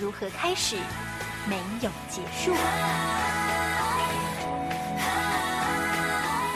[0.00, 0.76] 如何开始，
[1.48, 2.54] 没有结束。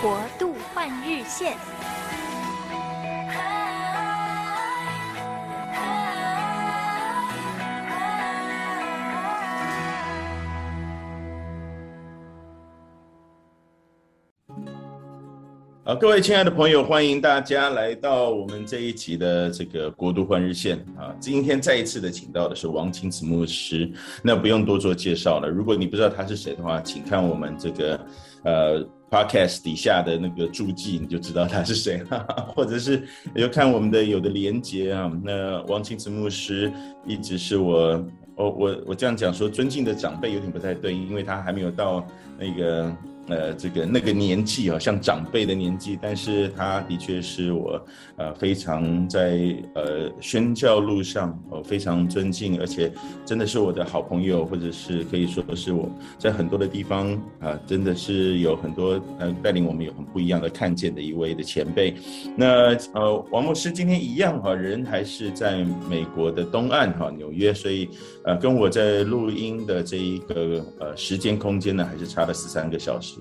[0.01, 1.57] 国度换日线。
[15.99, 21.15] 各位亲爱的朋友，欢迎大家来到我们这一集的这个国度换日线啊！
[21.21, 23.91] 今天再一次的请到的是王清子牧师，
[24.23, 25.49] 那不用多做介绍了。
[25.49, 28.07] 如果你不知道他是谁的话，请看我们这个
[28.45, 32.27] 呃 podcast 底下的那个注记，你就知道他是谁了。
[32.57, 33.03] 或者是
[33.35, 35.13] 你就看我们的有的连结啊。
[35.23, 36.73] 那王清子牧师
[37.07, 38.05] 一直是我，
[38.37, 42.07] 我我我这样讲说尊敬的长辈有点不太对，因为他还没有到
[42.39, 42.91] 那个。
[43.29, 47.81] 呃，这个那个年纪啊，像长辈的年纪，但是他的确是我
[48.17, 52.93] 呃非常在呃宣教路上我非常尊敬，而且
[53.25, 61.95] 真的是我的好朋友，或者是可以说是我在很多的地方啊，真的是有很多呃带领我们有很不一样的看见的一位的前辈。
[62.37, 67.89] 那呃，王牧师今天一样哈，人还是在美国的东岸哈，纽约，所以
[68.25, 73.12] 呃跟我在录音的这一个呃时间空间呢，还是差了十三个小时。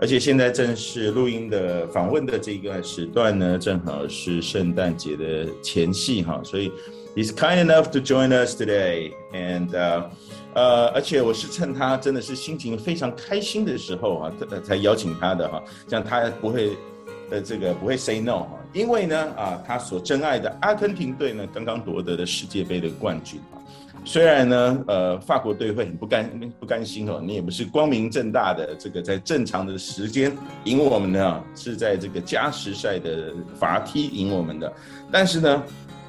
[0.00, 6.70] 而且现在正是录音的访问的这个时段呢，正好是圣诞节的前夕哈，所以
[7.14, 10.10] he's kind enough to join us today，and 呃
[10.54, 14.32] 呃，而且我是趁他真的是心情非常开心的时候啊，
[14.64, 16.70] 才邀请他的哈，这样他不会
[17.30, 23.40] 呃这个不会 say no 哈，因为呢啊，他所珍爱的阿根廷队呢刚刚夺得了世界杯的冠军。
[24.04, 34.72] 虽然呢，呃，法国队会很不甘不甘心哦，你也不是光明正大的这个在正常的时间赢我们的，是在这个加时赛的罚踢赢我们的。
[35.12, 35.62] 但是呢，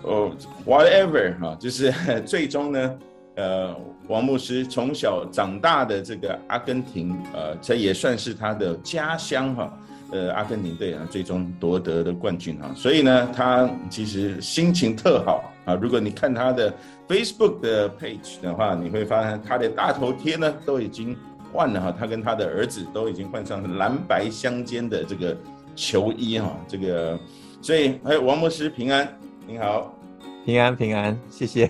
[0.04, 0.32] 哦
[0.66, 1.94] ，whatever 哈，就是
[2.26, 3.00] 最终呢，
[3.36, 3.76] 呃，
[4.08, 9.78] 王牧师从小长大的这个阿根廷，呃，这也算是他的家乡哈。
[10.12, 15.74] 呃，阿根廷队啊，最终夺得的冠军哈，所以呢，他其实心情特好啊。
[15.76, 16.74] 如果你看他的
[17.08, 21.16] Facebook 的 page 的话，你会发现他的大头贴呢都已经
[21.54, 25.34] 换了哈，他跟他的儿子都已经换上蓝白相间的这个
[25.78, 27.18] 球衣哈，这个，
[27.62, 29.18] 所以还有王牧师平安，
[29.48, 29.98] 您好，
[30.46, 31.70] 平安平安，谢谢。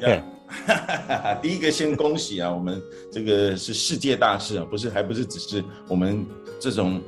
[1.43, 2.81] 第一个先恭喜啊，我们
[3.11, 6.25] 这个是世界大事啊，不是还不是只是我们
[6.59, 6.99] 这种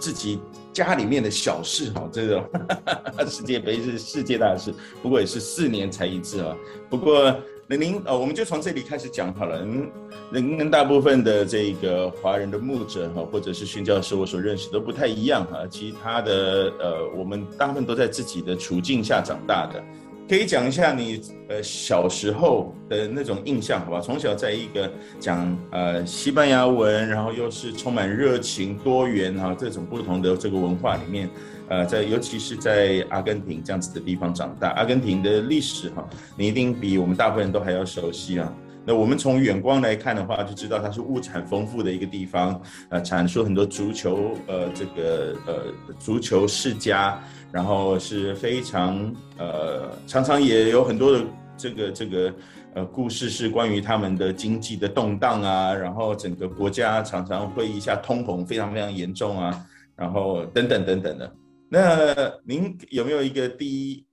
[0.00, 0.38] 自己。
[0.76, 2.44] 家里面的小事哈，这种
[3.26, 6.54] 世界杯是世界大事，不过也是四年才一次啊。
[6.90, 7.34] 不过
[7.66, 9.64] 那您呃，我们就从这里开始讲好了。
[9.64, 9.88] 您
[10.30, 15.66] 您跟大部分的这个华人的牧者哈，或者是宣教师，我所认识都不太一样哈。
[15.70, 19.82] 其他的呃，我们大部分都在自己的处境下长大的。
[20.28, 24.00] 可以讲一下你呃小时候的那种印象，好吧？
[24.00, 31.30] 从小在一个讲呃西班牙文，然后又是充满热情、多元哈、啊、这种不同的这个文化里面，
[31.68, 36.04] 呃，在尤其是在阿根廷这样子的地方长大，阿根廷的历史哈、
[36.36, 38.52] 你一定比我们大部分人都还要熟悉啊。
[38.88, 45.54] 那我们从远光来看的话，就知道它是物产丰富的一个地方，呃，产出很多足球，呃，这个呃
[46.00, 47.20] 足球世家。
[47.52, 51.24] 然后是非常呃，常常也有很多的
[51.56, 52.34] 这个这个
[52.74, 61.34] 呃故事，是关于他们的经济的动荡啊，然后整个国家常常会一下通膨非常非常严重啊，然后等等等等的。
[61.70, 62.14] 那
[62.44, 64.06] 您有没有一个第一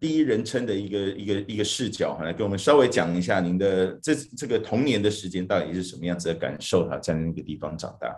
[0.00, 6.88] 第一人称的一个一个一个视角，来给我们稍微讲一下您的这这个童年的时间到底是什么样子的感受？
[6.88, 8.16] 哈，在那个地方长大。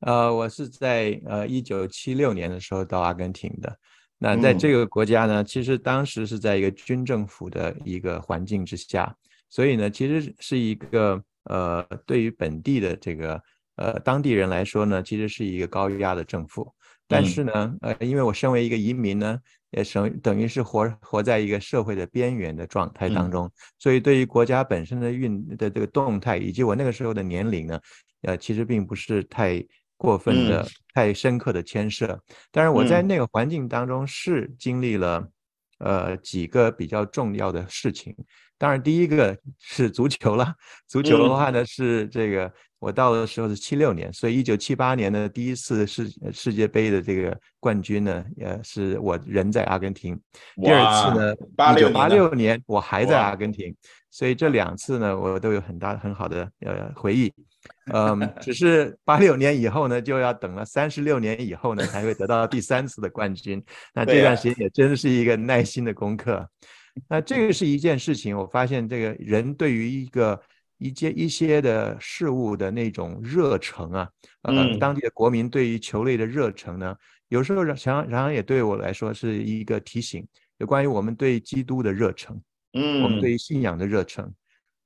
[0.00, 3.74] 呃，我是在呃一九七六年的时候到阿根廷的。
[4.22, 9.16] 那在这个国家呢，其实当时是在一个军政府的一个环境之下，
[9.48, 13.42] 所以呢，其实是一个呃，对于本地的这个
[13.76, 16.70] 呃当地人来说呢，其实是一个高压的政府。
[17.08, 19.38] 但是呢，呃，因为我身为一个移民呢，
[19.70, 27.80] 也等等于是活活在一个社会的边缘的状态当中，所以对于国家本身的运的这个动态，以及我那个时候的年龄呢，
[28.20, 29.64] 呃，其实并不是太。
[30.00, 32.18] 过分的、太深刻的牵涉，
[32.50, 35.28] 但是我在那个环境当中是经历了，
[35.78, 38.16] 呃几个比较重要的事情。
[38.56, 40.54] 当然，第一个是足球了。
[40.88, 50.18] 足球的话呢，是这个我到的时候是七六年，所以一九七八年的第一次世世界杯的这个冠军呢，呃，是我人在阿根廷。
[50.62, 51.34] 第二次呢，
[51.74, 53.74] 一九八六年我还在阿根廷，
[54.10, 57.30] 所以这两次呢，我都有很大很好的呃回忆。
[57.92, 63.62] 嗯，只是八六年以后呢，就要等了三十六年以后呢，才会得到第三次的冠军。
[63.92, 66.48] 那这段时间也真是一个耐心的功课。
[67.08, 70.40] 那这个是一件事情，我发现这个人对于一个
[70.78, 74.08] 一些一些的事物的那种热诚啊，
[74.42, 76.96] 呃，当地的国民对于球类的热诚呢，
[77.28, 80.26] 有时候常常常也对我来说是一个提醒，
[80.58, 82.40] 有关于我们对基督的热诚，
[82.72, 84.32] 嗯，我们对于信仰的热诚，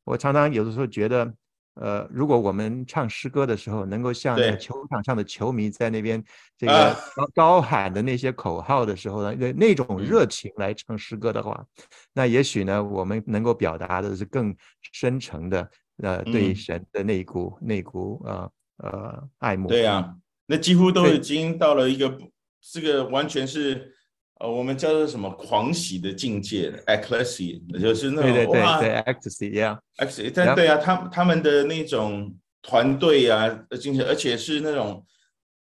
[0.04, 1.32] 我常常有的时候觉得。
[1.74, 6.22] 呃，如果我们唱诗歌的时候，能够像球场上的球迷在那边
[6.56, 11.64] 这个高高喊的那些口号的时候呢，那那种热情来唱诗歌的话，
[12.12, 14.54] 那也许呢，我们能够表达的是更
[14.92, 15.70] 深沉的
[16.02, 19.68] 呃对神的那一股那股呃呃爱慕。
[19.68, 20.14] 对呀，
[20.46, 22.18] 那几乎都已经到了一个
[22.60, 23.92] 这个完全是。
[24.40, 33.48] 呃，我们叫做什么狂喜的境界，ecstasy，就是那种对对对哇对，ecstasy，yeah，ecstasy，但对啊，他他们的那种团队啊，
[33.80, 35.04] 精神，而且是那种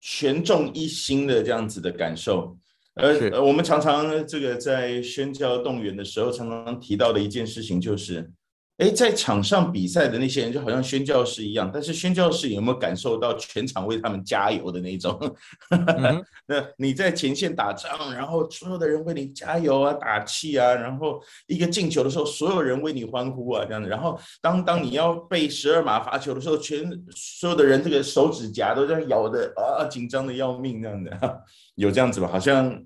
[0.00, 2.56] 全众一心的这样子的感受。
[2.94, 8.30] 而我们常常这个在宣教动员的时候，常常提到的一件事情就是。
[8.78, 15.16] 哎，在场上比赛的那些人就好像宣教士一样，但是宣教士有没有感受到全场为他们加油的那种？
[15.70, 23.88] 嗯、那你在前线打仗，然后所有的人为你加油啊、打气啊，然后一个进球的时候，所有人为你欢呼啊，这样子。
[23.88, 26.84] 然后当当你要被十二码罚球的时候，全
[27.14, 31.42] 所有的人这个手指甲都在咬的啊，紧张的要命，这样的，
[31.76, 32.26] 有这样子吧？
[32.26, 32.82] 好像。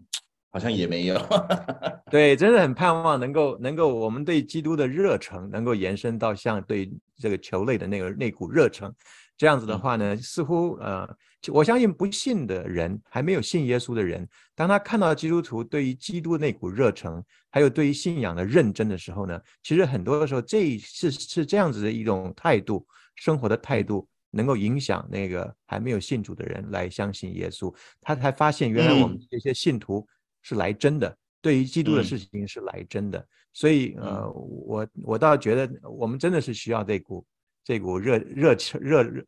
[0.59, 1.17] 好像也没有，
[2.11, 8.93] 对，真的很盼望能够 能够我们对基督的热诚能够延伸到像对这个球类的那个那股热诚，
[9.37, 11.09] 这样子的话呢，似乎呃，
[11.53, 22.85] 我相信不信的人还没有信耶稣的人，当他看到基督徒对于基督那股热诚，还有对于信仰的认真的时候呢，其实很多的时候这是是这样子的一种态度，
[23.15, 30.05] 生活的态度，能够影响那个还没有信主的人来相信耶稣，他才发现原来我们这些信徒。
[30.43, 37.25] 是来真的，对于基督的事情是来真的，嗯、所以呃，我我倒觉得我们真的是需要这股
[37.65, 39.25] 这股热热情热热，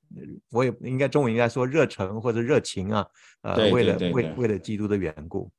[0.51, 3.07] 我也应该中文应该说热诚或者热情啊，
[3.43, 5.51] 呃，对对对对为了为为了基督的缘故。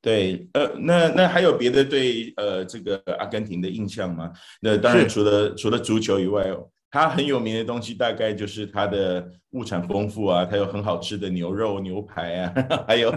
[0.00, 4.32] 对，呃，那那还有别的对呃这个阿根廷的印象吗？
[4.60, 6.50] 那当然除了除了足球以外。
[6.90, 12.54] 它很有名的东西大概就是它的物产丰富啊，它有很好吃的牛肉、牛排啊，
[12.88, 13.12] 还有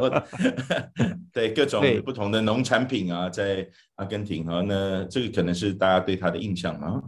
[1.33, 7.01] 对各种不同的农产品啊，在阿根廷啊，那这个可能是大家对它的印象嘛。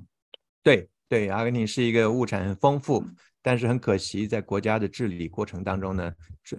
[0.64, 3.04] 对对，阿根廷是一个物产很丰富，
[3.44, 6.12] 但是很可惜在国家的治理过程当中呢，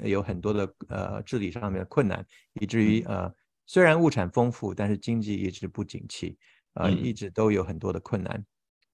[0.04, 2.24] 有很多的呃治理上面的困难，
[2.60, 3.28] 以至于呃
[3.66, 6.38] 虽然物产丰富，但是经济一直不景气，
[6.74, 8.44] 呃一直都有很多的困难。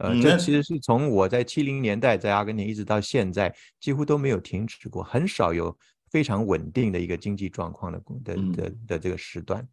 [0.02, 5.76] 呃，这其实是从我在七零年代在阿根廷一直到现在，几乎都没有停止过，很少有
[6.10, 9.66] 非常稳定的一个经济状况的的的的这个时段。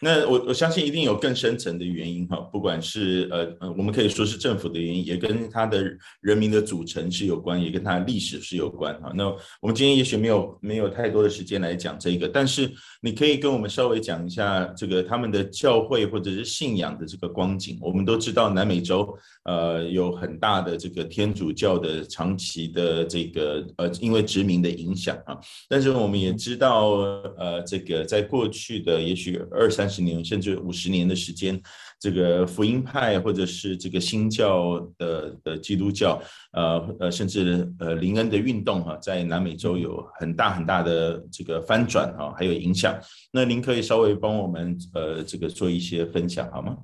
[0.00, 5.84] 那我我相信一定有更深层的原因哈，不管是呃呃，我们可以说是政府的原因，也跟他的
[6.20, 9.12] 人民的组成是有关，也跟他的历史是有关哈。
[9.16, 9.26] 那
[9.60, 12.70] 我们今天也许没有没有太多的时间来讲这个，但是
[13.02, 17.76] 你可以跟我们稍微讲一下这个他们的教会或者是信仰的这个光景。
[17.80, 19.12] 我们都知道南美洲
[19.46, 25.36] 呃有很大的这个天主教的长期的这个呃因为殖民的影响啊，
[25.68, 26.90] 但是我们也知道
[27.36, 29.87] 呃这个在过去的也许二三。
[29.88, 31.60] 十年甚至五十年的时间，
[31.98, 36.20] 这个福音派或者是这个新教的的基督教，
[36.52, 42.96] 呃呃，甚至呃林恩的运动哈，在南美洲有很大很大的这个翻转哈，还有影响。
[43.32, 46.76] 那您可以稍微帮我们呃这个做一些分享好吗？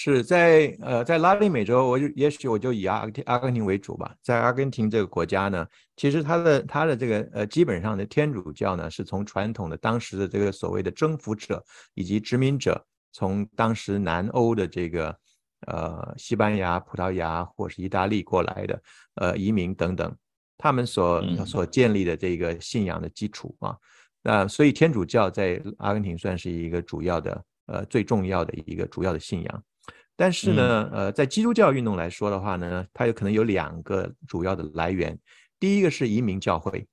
[0.00, 4.14] 是在呃在拉丁美洲，我就也许我就以阿阿根廷为主吧。
[4.22, 11.60] 在阿根廷这个国家呢，其实它的它的这个呃基本上的天主教呢，是从传统的当时的这个所谓的征服者
[11.94, 12.80] 以及殖民者，
[13.12, 15.18] 从当时南欧的这个
[15.66, 18.82] 呃西班牙、葡萄牙或是意大利过来的
[19.16, 20.14] 呃移民等等，
[20.56, 23.76] 他们所所建立的这个信仰的基础啊，
[24.22, 29.64] 那所以天主教在阿根廷算是一个主要的呃最重要的一个主要的信仰。
[30.20, 35.16] 但是呢，呃，在基督教运动来说的话呢，它有可能有两个主要的来源。
[35.60, 36.84] 第一个是移民教会，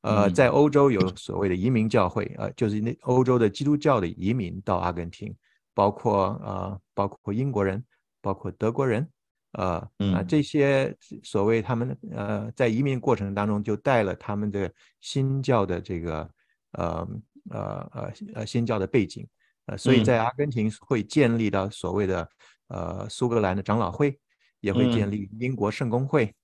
[0.00, 5.32] 呃，在欧洲有所谓的移民教会，呃，就是那欧洲的基督教的移民到阿根廷，
[5.72, 7.80] 包括呃包括英国人，
[8.20, 9.08] 包括德国人，
[9.52, 9.74] 呃
[10.12, 14.68] 啊这些所谓他们呃在移民过程当中就带了他们的
[15.00, 16.30] 新教的这个
[16.72, 17.08] 呃
[17.50, 19.24] 呃呃呃新教的背景，
[19.68, 22.28] 呃所以在阿根廷会建立到所谓的
[22.68, 24.18] 呃苏格兰的长老会，
[24.60, 26.34] 也会建立英国圣公会，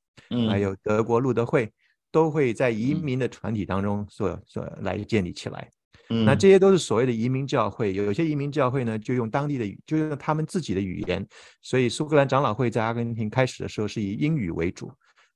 [0.49, 1.71] 还有德国路德会。
[2.14, 5.69] 都会在移民的团体当中所所来建立起来，
[6.11, 7.93] 嗯，那这些都是所谓的移民教会。
[7.93, 11.26] 有有些移民教会呢，就用当地的语，就用他们自己的语言。
[11.61, 14.93] 所以苏格兰长老会在阿根廷开始的时候是以英语为主，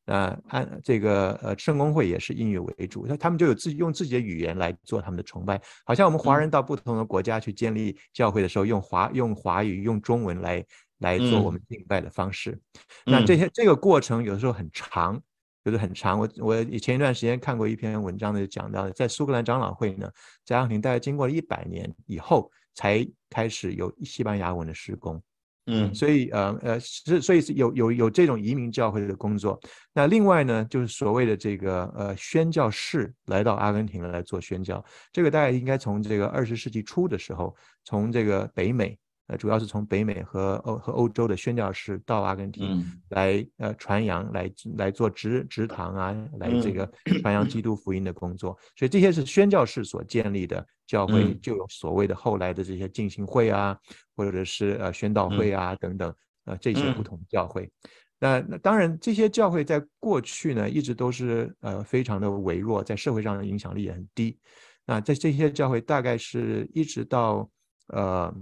[0.09, 3.07] 呃，按这个呃圣公会也是英语为主。
[3.09, 10.65] 那他们就有自己用自己的语言来做他们的崇拜，好像我们华人到不同的国家去建立教会的时候，用华用华语用中文来
[10.99, 12.61] 来做我们敬拜的方式。
[13.07, 15.23] 那这些这个过程有的时候很长。
[15.65, 20.11] 就是很长，我我以前一段时间看过一篇文章呢，讲到在苏格兰长老会呢，
[20.43, 25.23] 在阿根廷大概经过了一百年以后，才开始有西班牙文的施工。
[25.69, 29.61] 嗯，所以呃呃是所以是有有有这种移民教会的工作。
[29.93, 38.99] 那另外呢，就是所谓的这个呃宣教士来到阿根廷来做宣教，这个大概应该从这个二十世纪初的时候，从这个北美。
[39.29, 48.57] 呃，主要是从北美和欧和欧洲的宣教士到阿根廷来，呃，传扬，来来做植植堂啊，来这个传扬基督福音的工作。
[48.75, 53.79] 所以这些是宣教士所建立的教会，就有所谓的后来的这些进行会啊，
[54.17, 56.15] 或者是呃宣道会啊等等，
[56.47, 57.71] 呃这些不同的教会。
[58.19, 64.39] 那那当然，这些教会在过去呢，一直都是呃非常的微弱，在社会上的影响力也很低。
[64.87, 67.47] 那在这些教会，大概是一直到
[67.89, 68.35] 呃。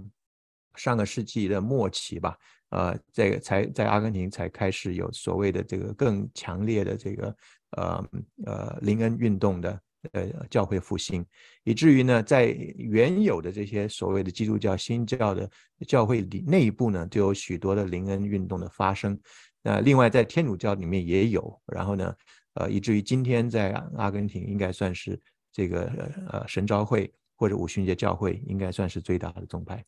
[0.77, 2.37] 上个世纪的末期吧，
[2.69, 7.35] 呃，这个才在阿根廷才开始有所谓的这个更强烈的这个
[7.71, 8.09] 呃
[8.45, 9.81] 呃灵恩运动的
[10.13, 11.25] 呃教会复兴，
[11.63, 15.49] 以至于呢，在原有的这些所谓的基督教新教的
[15.87, 19.19] 教会里内部呢，就有许多的灵恩运动的发生。
[19.63, 22.15] 那另外在天主教里面也有，然后呢，
[22.53, 25.19] 呃，以至于今天在阿根廷应该算是
[25.51, 25.91] 这个
[26.29, 29.83] 呃神召会或者五旬节教会应该算是最大的宗派。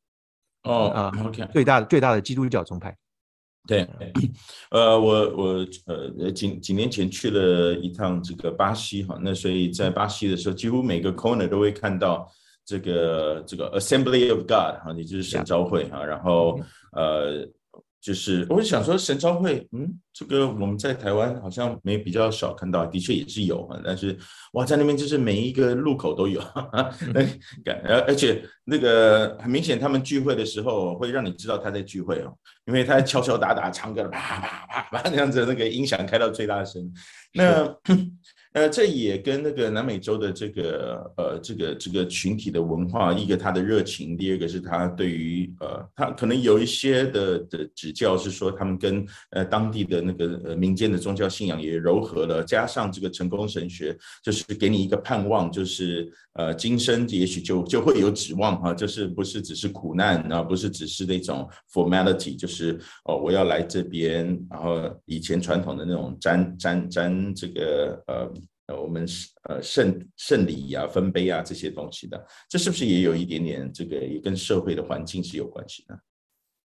[0.63, 2.95] 哦啊，OK，最大的最大的基督教宗派，
[3.67, 3.87] 对，
[4.71, 12.29] 呃，我我呃几几年前去了一趟这个巴西哈，那所以在巴西的时候，几乎每个 corner 都会看到
[12.65, 16.59] 这个这个 Assembly of God 哈，也就是神召会哈，然后
[16.93, 17.47] 呃。
[18.01, 24.17] 就是，我想说神召会，嗯，这个我们在台湾好像没比较少看到，的确也是有啊，但是
[24.53, 26.41] 哇，在那边就是每一个路口都有，
[27.13, 27.23] 那
[27.63, 32.33] 感，而而且那个很明显，他们聚会的时候会让你知道他在聚会哦，
[32.65, 36.91] 因为他敲敲打打，唱歌啪啪啪啪这样子，那个音响开到最大声，
[37.33, 37.75] 那。
[38.53, 68.33] 呃，这也跟那个南美洲的这个呃，这个这个群体的文化，一个他的热情，第二个是他对于呃，他可能有一些的的指教是说，他们跟呃当地的那个呃民间的宗教信仰也糅合了，加上这个成功神学，就是给你一个盼望，就是呃今生也许就就会有指望哈，就是不是只是苦难啊，不是只是那种 formality，就是哦我要来这边，然后以前传统的那种沾沾沾这个呃。
[68.69, 75.99] 呃，我们是呃圣圣礼啊、分杯啊这些东西的，这是不是也有一点点这个也跟社会的环境是有关系的？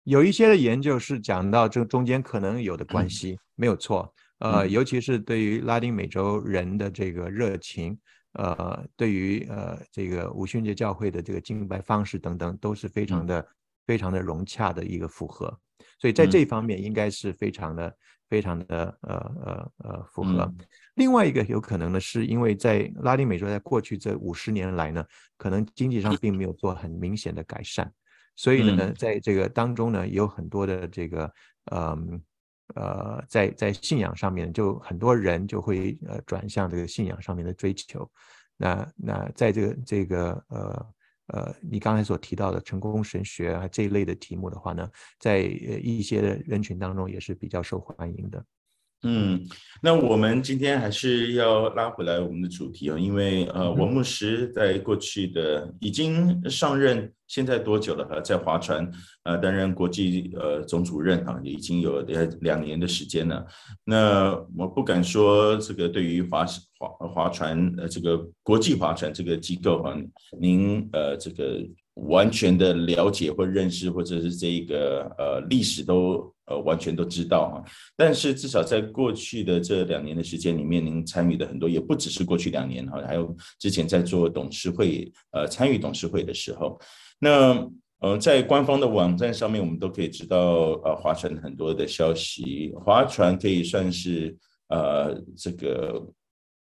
[0.04, 4.14] 有一些的研究是讲到这中间可能有的关系，嗯、没有错。
[4.40, 7.98] 呃，尤其是对于拉丁美洲人的这个热情，
[8.34, 13.46] 呃，对于呃这个五旬节教会的这个敬拜方式等等，都是非常的、嗯、
[13.86, 15.58] 非常的融洽的一个符合。
[15.98, 17.94] 所以在这一方面应该是非常的、嗯、
[18.28, 20.54] 非常的呃呃呃符合。
[20.96, 25.04] 嗯另外一个有可能呢，是因为在拉丁美洲，在过去这五十年来呢，
[25.36, 27.92] 可能经济上并没有做很明显的改善，
[28.34, 31.30] 所以呢，在这个当中呢，有很多的这个，
[31.70, 32.20] 嗯
[32.74, 38.10] 呃，在在信仰上面，就很多人就会呃转向这个信仰上面的追求。
[38.56, 40.86] 那那在这个这个呃
[41.26, 48.42] 呃，你刚才所提到的成功神学啊这一类的题目的话呢，在一些的人群当中也是比较受欢迎的。
[49.02, 49.40] 嗯，
[49.82, 58.20] 那我们今天还是要拉回来我们的主题啊，因为呃，王牧师在过去的已经上任，现在多久了哈？
[58.20, 58.90] 在划船
[59.24, 63.46] 呃担任国际呃总主任啊，已经有两两年的时间了。
[63.84, 66.44] 那我不敢说这个对于划
[66.78, 69.96] 划划船呃这个国际划船这个机构啊，
[70.40, 71.62] 您呃这个。
[71.96, 77.64] 完全的了解或认识，或者是这一个呃历史都呃完全都知道哈，
[77.96, 86.78] 但是至少在过去的这两年的时间里面，您参与的很多，也不只是过去两年哈，还有之前在做董事会呃参与董事会的时候，
[87.18, 87.68] 那
[88.00, 90.38] 呃，在官方的网站上面，我们都可以知道，
[90.84, 92.70] 呃，华传很多的消息。
[92.84, 94.36] 华传可以算是，
[94.68, 96.06] 呃，这个，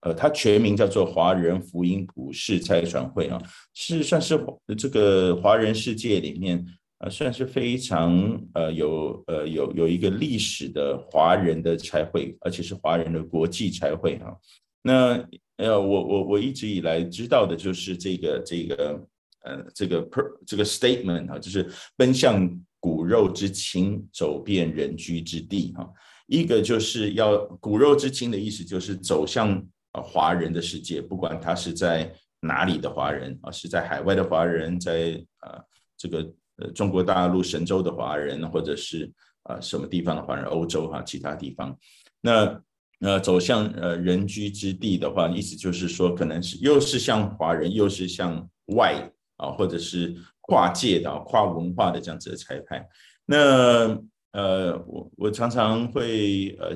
[0.01, 3.41] 呃，它全名叫做华人福音普世差传会啊，
[3.73, 4.39] 是算是
[4.77, 6.65] 这个华人世界里面，
[6.99, 14.33] 呃，算是非常呃有呃有有一个历史的华人的差会，而且是华人的国际差会啊。
[14.81, 15.27] 那
[15.57, 19.05] 呃，我我我一直以来知道的就是这个这个。
[19.41, 21.65] 呃，这个 per 这个 statement 啊，就是
[21.95, 25.89] 奔向骨肉之亲，走遍人居之地哈。
[26.27, 35.61] 一个就是要骨肉之亲的意思，就是走向啊华人的世界，不管他是在哪里的华人啊，是在海外的华人，在啊
[35.97, 36.19] 这个
[36.57, 39.11] 呃中国大陆神州的华人，或者是
[39.43, 41.77] 啊什么地方的华人，欧洲哈其他地方。
[42.21, 42.61] 那
[43.01, 49.11] 呃走向呃人居之地的话，意思就是说，可能是又是像华人，又是像外。
[49.39, 52.85] 啊，或者是跨界的、跨文化的这样子的裁判，
[53.25, 53.97] 那
[54.33, 56.75] 呃，我我常常会呃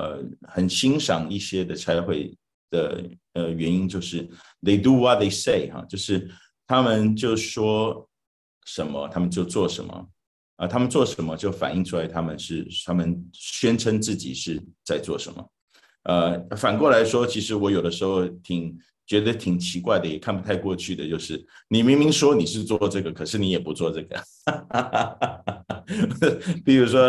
[0.00, 2.34] 呃很欣赏一些的差会
[2.70, 3.04] 的
[3.34, 4.26] 呃原因，就是
[4.62, 6.30] they do what they say 哈，就是
[6.66, 8.08] 他们就说
[8.64, 10.08] 什么，他们就做什么
[10.56, 15.50] 啊，他们做什么就反映出来他们是他们宣称自己是在做什么，
[16.04, 18.78] 呃，反过来说，其实我有的时候挺。
[19.10, 24.22] 觉得挺奇怪的，也看不太过去的，就是你明明说你是做这个，可是你也不做这个。
[26.64, 27.00] 比如说，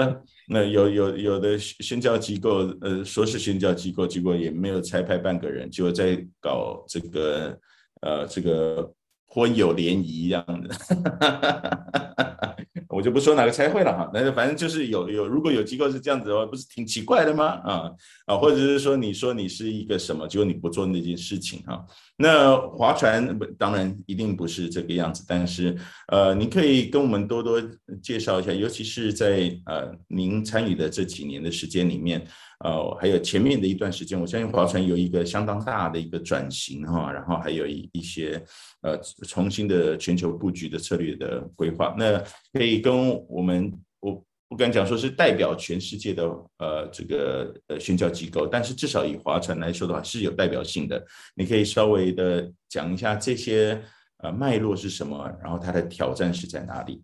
[0.53, 7.57] 那有有有的宣教机构，呃，说是宣教机构，结果也没有拆派半个人，结果在搞这个，
[8.01, 8.93] 呃，这个
[9.27, 10.75] 婚友联谊一样的。
[12.91, 17.45] 我就不说哪个拆会了哈，那就反正就是有有，如果有机构是这样子的话，不是挺奇怪的吗？
[17.63, 17.91] 啊
[18.25, 21.85] 啊，或者是说你说你是一个什么，结果你不做那件事情哈。
[22.17, 25.75] 那划船当然一定不是这个样子，但是
[26.07, 27.61] 呃，您可以跟我们多多
[28.03, 32.25] 介绍一下，尤其是在呃您参与的这几年的时间里面。
[32.63, 38.43] 呃，还有前面的一段时间，我相信华船有一个相当大的一个转型哈，然后还有一一些
[38.81, 38.97] 呃
[39.27, 41.95] 重新的全球布局的策略的规划。
[41.97, 46.23] 那可以跟我们，我不敢讲说是代表全世界的
[46.59, 51.03] 呃这个呃宣教机构，但是至少以华船来说的话是有代表性的。
[51.35, 53.81] 你可以稍微的讲一下这些
[54.17, 57.01] 呃脉络是什么，然后它的挑战是在哪里？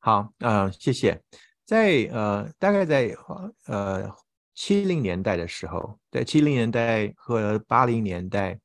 [0.00, 1.20] 好，呃，谢谢。
[1.68, 3.14] 在呃，大概在
[3.66, 4.10] 呃
[4.54, 8.58] 七零年代的时候，在七零年代和八零年代，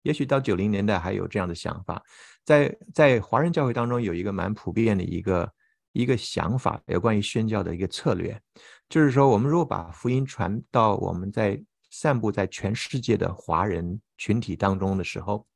[0.00, 2.02] 也许到九零年代还有这样的想法，
[2.46, 5.52] 在在华人教会当中有一个蛮普遍的一个
[5.92, 8.40] 一个想法，有关于宣教的一个策略，
[8.88, 15.46] 就是说，我们如果把福音传到我们在散布在全世界的华人群体当中的时候。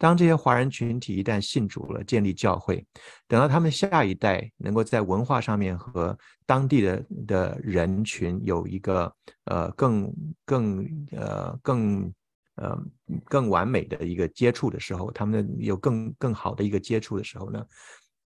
[0.00, 2.82] 当这些华人群体一旦信主了，建立教会，
[3.28, 10.10] 等到他们下一代能够在文化上面和当地的的人群有一个呃更
[10.46, 12.10] 更呃更
[12.54, 12.82] 呃
[13.26, 17.62] 更完美的一个接触的时候，他们有更更好的一个接触的时候呢，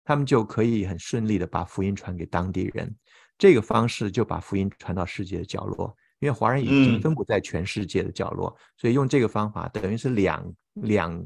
[0.04, 2.90] 他们就可以很顺利的把福音传给当地人。
[3.37, 11.22] 这个方式就把福音传到世界的角落，因为华人已经分布在全世界的角落，嗯、所以用这个方法等于是两两。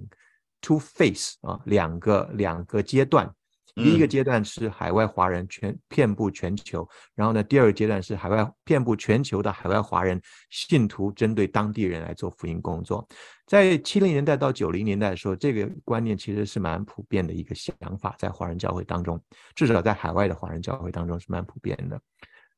[0.62, 3.28] Two phase 啊，两个两个阶段，
[3.74, 13.06] 第一个阶段是海外华人全遍布全球，然后呢，第二个阶段是海外遍布全球的海外华人信徒针对当地人来做福音工作。
[13.44, 19.20] 在七零年代到九零年代的时候，这个观念其实是蛮普遍的一个想法，在华人教会当中，
[19.56, 22.00] 至少在海外的华人教会当中是蛮普遍的。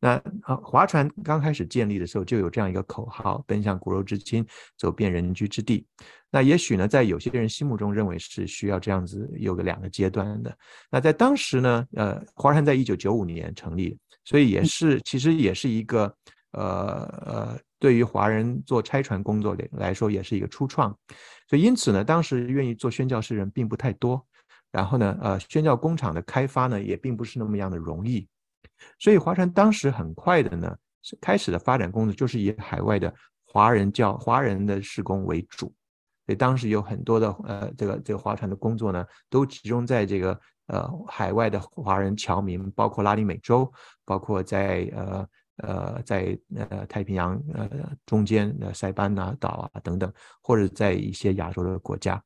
[0.05, 5.87] 那啊，华传刚开始建立的时候就有这样一个口号：奔向骨肉之亲，走遍人居之地。
[6.31, 10.55] 那也许呢，在有些人心目中认为是需要这样子有个两个阶段的。
[10.91, 16.15] 那在当时呢，呃，华传在一九九五年成立，所以也是其实也是一个
[16.51, 20.95] 呃呃，对于华人做拆船工作的来说，也是一个初创。
[21.49, 24.23] 所以因此呢，当时愿意做宣教士人并不太多。
[24.71, 28.29] 然后呢，呃，宣教工厂的开发呢，也并不是那么样的容易。
[28.99, 33.13] 所以华船当时很快的呢，是开始的发展工作就是以海外的
[33.45, 35.67] 华人教华人的施工为主，
[36.27, 43.71] 所以当时有很多的呃这个这个华船的工作呢，都集中在这个呃海外的华人侨民，包括拉丁美洲，
[44.05, 47.69] 包括在呃呃在呃太平洋呃
[48.07, 52.23] 中间的塞班纳岛啊等等，或者在一些亚洲的国家。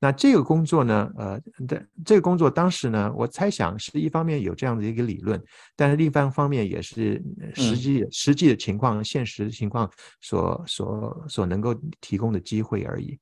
[0.00, 5.42] 那这个工作呢，呃，的这个工作当时呢，我猜想是一方面有这样的一个理论，
[5.74, 7.22] 但是另一方面也是
[7.54, 13.18] 实际、嗯、实际的情况、现实的情况所所所能够提供的机会而已。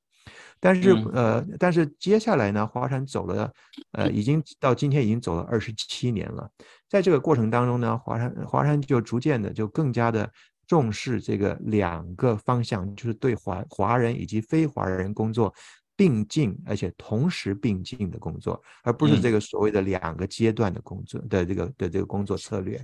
[0.59, 3.51] 但是呃，但是接下来呢，华山走了，
[3.93, 6.49] 呃，已经到今天已经走了二十七年了。
[6.89, 10.29] 在这个过程当中呢，华山华山就逐渐的就更加的
[10.67, 15.53] 重视这个两个方向，就是对华华人以及非华人工作
[15.97, 22.81] 并进，而且同时并进的工作，而不是这个所谓的两个阶段的工作的这个的这个工作策略。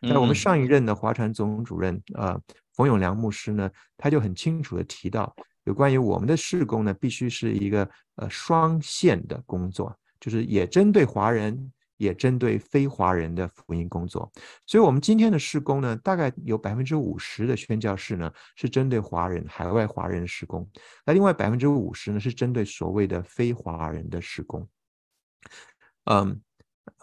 [0.00, 2.40] 那我们上一任的华船总主任呃
[2.72, 11.72] 冯永良牧师呢，他就很清楚的提到，有关于我们的事工呢，必须是一个呃双线的工作，就是也针对华人。
[11.96, 14.30] 也针对非华人的福音工作，
[14.66, 20.68] 所以，我们今天的施工呢，大概有百分之五十的宣教士呢是针对华人、海外华人的事工，
[21.04, 24.68] 那另外百分之五十呢是针对所谓的非华人的施工。
[26.04, 26.40] 嗯，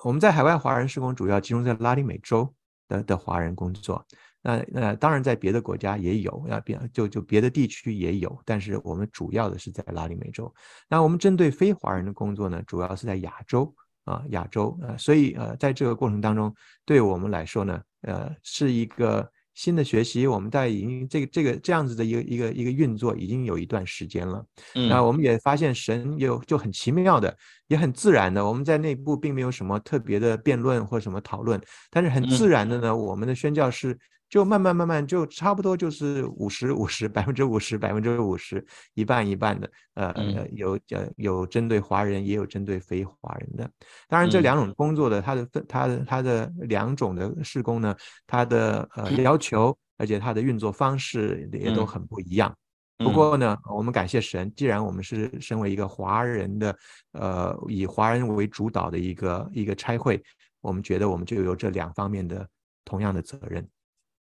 [0.04, 2.54] 我们在海外华人施工主要集中在拉丁美洲
[2.88, 4.06] 的的华人工作，
[4.42, 10.54] 那那当然在别的国家也有，那别就就别的地区也有，但是我们主要的是在拉丁美洲。
[10.88, 13.74] 那我们针对非华人的工作呢，主要是在亚洲。
[14.06, 16.54] 啊，亚洲，啊，所以呃，在这个过程当中，
[16.86, 20.28] 对我们来说呢，呃，是一个新的学习。
[20.28, 24.46] 我们在已经这个这个这样子的一个一个一个运作，已经有一段时间了。
[24.76, 27.36] 嗯，那我们也发现神有就很奇妙的，
[27.68, 33.98] 也很自然的，我们在内部并没有什么特别的辩论或什么讨论，但是很自然的呢，我们的宣教士。
[34.34, 38.66] 就慢慢慢慢就差不多就是五十五十百分之五十百分之五十
[38.96, 43.70] 一半一半的，呃呃有呃有针对华人也有针对非华人的，
[44.08, 52.52] 当然这两种工作的它的分它的它的两种的施工呢，它的呃要求而且它的运作方式也都很不一样。
[52.98, 56.76] 不过呢，我们感谢神，既然我们是身为一个华人的
[57.12, 60.20] 呃以华人为主导的一个一个差会，
[60.60, 62.48] 我们觉得我们就有这两方面的
[62.84, 63.64] 同样的责任。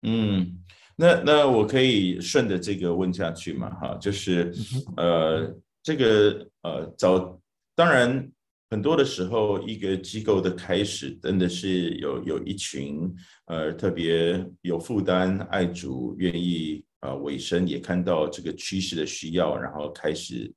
[0.02, 0.58] 嗯，
[0.94, 3.70] 那那我可以顺着这个问下去嘛？
[3.70, 4.52] 哈，就是
[4.96, 7.40] 呃，这个呃，早
[7.74, 8.30] 当然
[8.70, 13.12] 很多的时候，一个机构的开始真的是有有一群
[13.46, 20.52] 呃特别有负担、爱主、愿意啊、呃、委身，也看到这个趋势的需要，然后开始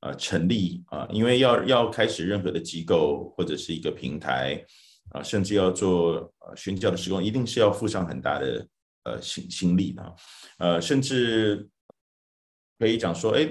[0.00, 4.64] 呃成立啊、呃，因为要要开始任何的机构或者是一个平台
[5.10, 8.66] 啊、呃，甚至要做呃宣教的施工，一定是要付上很大的。
[9.04, 10.12] 呃，心心力啊，
[10.58, 11.68] 呃，甚至
[12.78, 13.46] 可以讲说，哎，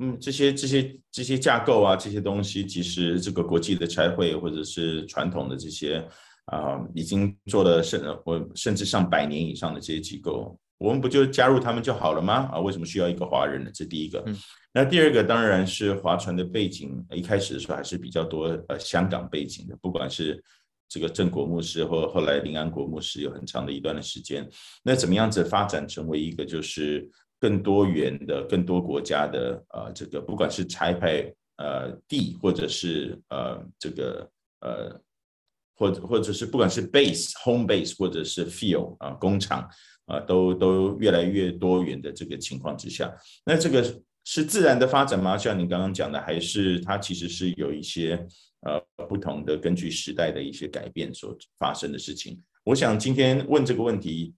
[0.00, 6.06] 嗯，这些这些这些架构啊，这些东西，其实这个国际的差会或者是传统的这些
[6.44, 12.50] 啊、呃，已经做了甚我甚至上百年以上的这些机构，我们不就加入他们就好了吗？
[12.52, 13.70] 啊，为什么需要一个华人呢？
[13.72, 14.22] 这第一个。
[14.26, 14.36] 嗯、
[14.74, 20.44] 那第二个当然是划船的背景，一开始的时候还是比较多呃香港背景的，不管是。
[20.90, 24.46] 这个郑国牧师或后来临安国牧师有很长的一段的时间，
[24.82, 34.28] 那怎么样子发展成为一个就是更多元的、更多国家的呃这个不管是拆派呃地或者是呃这个
[34.62, 35.00] 呃
[35.76, 39.66] 或者或者是不管是 base home base 或者是 field 啊工厂
[40.06, 43.14] 啊都都越来越多元的这个情况之下，
[43.46, 43.80] 那这个
[44.30, 45.36] 是自然的发展吗？
[45.36, 48.24] 像你刚刚讲的，还是它其实是有一些？
[48.62, 54.34] 呃，不同的根据时代的一些改变所发生的事情，我想今天问这个问题，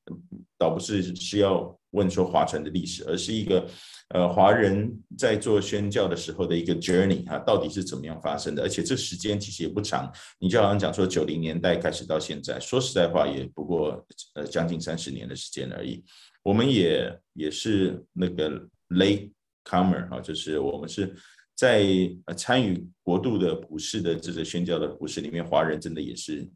[0.56, 3.66] 倒不是是要问说华传的历史，而是一个
[4.10, 8.62] 呃华人在做宣教的时候的一个 journey 啊，到底是怎么样发生的？
[8.62, 16.00] 而且这时间其实也不长，你就好像讲说九零年代开始到现在，说实在话也不过呃将近三十年的时间而已。
[16.44, 18.48] 我们也也是那个
[18.90, 19.28] 勒
[19.64, 21.14] comer 啊，就是我们是。
[21.54, 21.86] 在
[22.34, 26.48] 参与国度的股市的这个宣教的股市里面，华人真的也是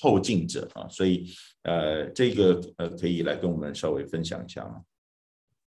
[0.00, 1.26] 后进者啊，所以
[1.64, 4.80] 呃，这个呃，可以来跟我们稍微分享一下吗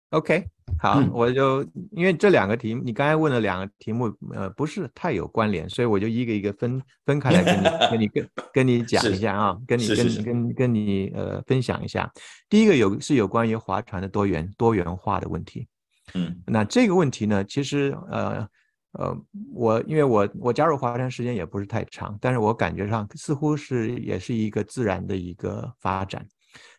[0.09, 0.45] ？OK，
[0.77, 12.11] 好，嗯、我就因为这两个题目，你刚才问了两个题目，呃，不是太有关联，所以我就一个一个分分开来跟你跟你跟 跟你讲一下啊，跟你跟跟跟你呃分享一下。
[12.49, 15.67] 第一个有是有关于划船的多元多元化的问题，
[16.13, 18.47] 嗯，那这个问题呢，其实呃。
[18.95, 19.11] 呃，
[19.51, 26.23] 我因为我我加入华山时间也不是太长，但是我感觉上似乎是也是一个自然的一个发展，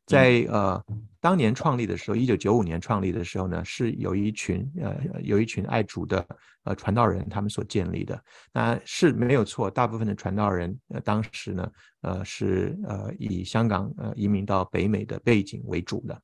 [0.06, 0.80] 在呃
[1.20, 6.24] 当年创立的时候，一九九五年创立的时候呢，是有一群呃有一群爱主的
[6.62, 11.68] 呃传道人他们所建立的，那是没有错，大部分的传道人呃当时呢
[12.02, 16.22] 呃是呃以香港呃移民到北美的背景为主的。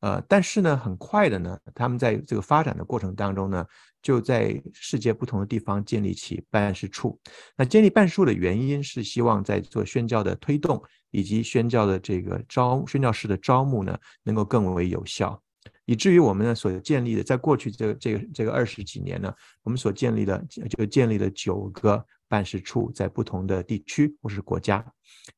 [0.00, 3.66] 呃，但是呢，很快的呢，他们在这个发展的过程当中呢，
[4.00, 7.18] 就在世界不同的地方建立起办事处。
[7.56, 10.80] 那建立办事处的原因是希望在做宣教的推动
[11.10, 15.40] 以及宣教的这个招宣教士的招募呢，能够更为有效。
[15.84, 24.84] 以至于我们呢所建立的，在过去这个这个这个二十几年呢，我们所建立的就建立了九个办事处，在不同的地区或是国家，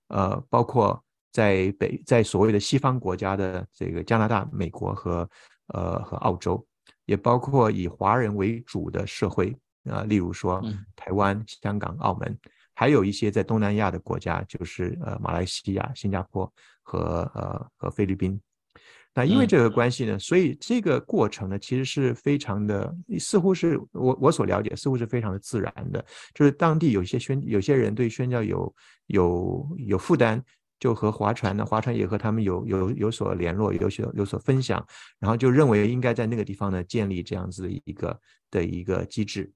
[0.09, 5.29] 呃，包括在北在所谓的西方国家的这个加拿大、美国和
[5.69, 6.65] 呃和澳洲，
[7.07, 9.51] 也包括以华人为主的社会
[9.85, 10.63] 啊、呃，例如说
[10.97, 12.39] 台湾、香港、澳门，
[12.75, 18.41] 还有一些在东南亚的国家，就是呃马来西亚、新加坡和呃和菲律宾。
[19.13, 26.05] 那因为这个关系呢，所以这个过程呢，其实是非常的，似乎是我我所了解，似乎是非常的自然的。
[26.33, 28.73] 就是当地有些宣有些人对宣教有
[29.09, 30.41] 有有负担，
[30.81, 34.85] 就和划船呢，划船也和他们有有有所联络，有所有所分享，
[35.21, 39.53] 然后就认为应该在那个地方呢建立这样子的一个的一个机制。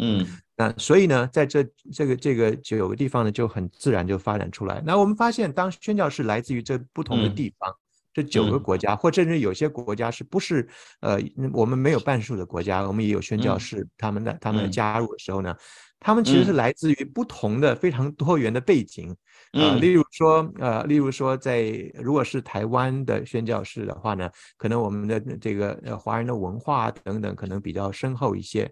[0.00, 0.24] 嗯，
[0.56, 4.80] 那所以呢，在这这个这个就有个地方呢就很自然就发展出来。
[4.86, 7.68] 那我们发现，当宣教士来自于这不同的地方。
[7.70, 7.80] 嗯
[8.14, 10.66] 这九个国家，或甚至有些国家是不是
[11.02, 11.20] 呃，
[11.52, 15.54] 我们没有半数的国家，我们也有宣教士，他们的他们加入的时候呢，
[16.00, 19.14] 他们其实是来自于不同的非常多元的背景，
[19.52, 28.70] 呃，例如说呃，例如说在如果是台湾的宣教士的话呢，可能我们的这个呃华人的文化等等可能比较深厚一些。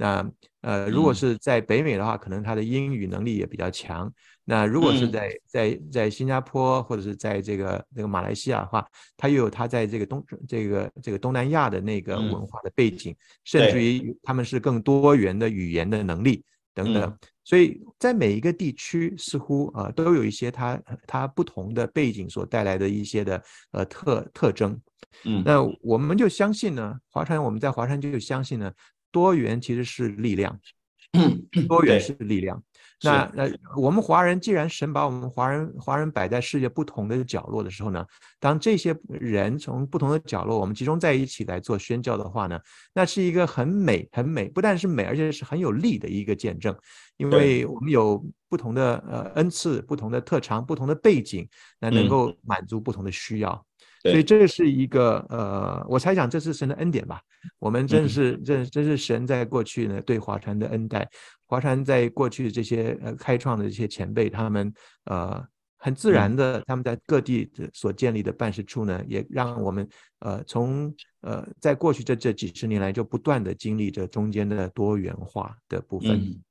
[0.00, 0.24] 那
[0.60, 4.12] 呃，如果是在北美的话，可能他的英语能力也比较强。
[4.44, 8.86] 那如果是在在在新加坡或者是在这个这个马来西亚的话，
[9.16, 13.14] 他又有他在这个东这个这个东南亚的那个文化的背景，
[13.44, 17.18] 甚至于他们是更多元的语言的能力等等。
[17.48, 24.78] 所以在每一个地区，似乎啊都有一些它它不同的背景所带来的一些的呃特特征。
[25.24, 28.70] 嗯，那我们就相信呢，华山我们在华川就相信呢。
[29.10, 30.60] 多元其实是力量，
[31.66, 32.62] 多元是力量。
[33.02, 38.04] 那那我们华人既然神把我们华人华人摆在世界不同的角落的时候呢，
[38.40, 42.58] 当这些人从不同的角落我们集中在一起来做宣教的话呢，
[42.92, 46.76] 那是一个很美很美，不但是美，而且是很有力的一个见证，
[47.18, 53.64] 因为我们有不同的呃恩赐、不同的特长、不同的背景，那能够满足不同的需要。
[54.10, 57.20] 所以这是一个呃，我猜想这是神的恩典吧。
[57.58, 61.08] 我们真是真真是神在过去呢对华传的恩待。
[61.46, 64.72] 华传在过去这些呃开创的这些前辈，他们
[65.04, 65.42] 呃
[65.78, 69.88] 很自然的，他们在各地所建立的办事处呢，也让我们
[70.20, 76.18] 呃从呃在过去这这几十年来就不断的经历着中间的多元化的部分。
[76.18, 76.42] 嗯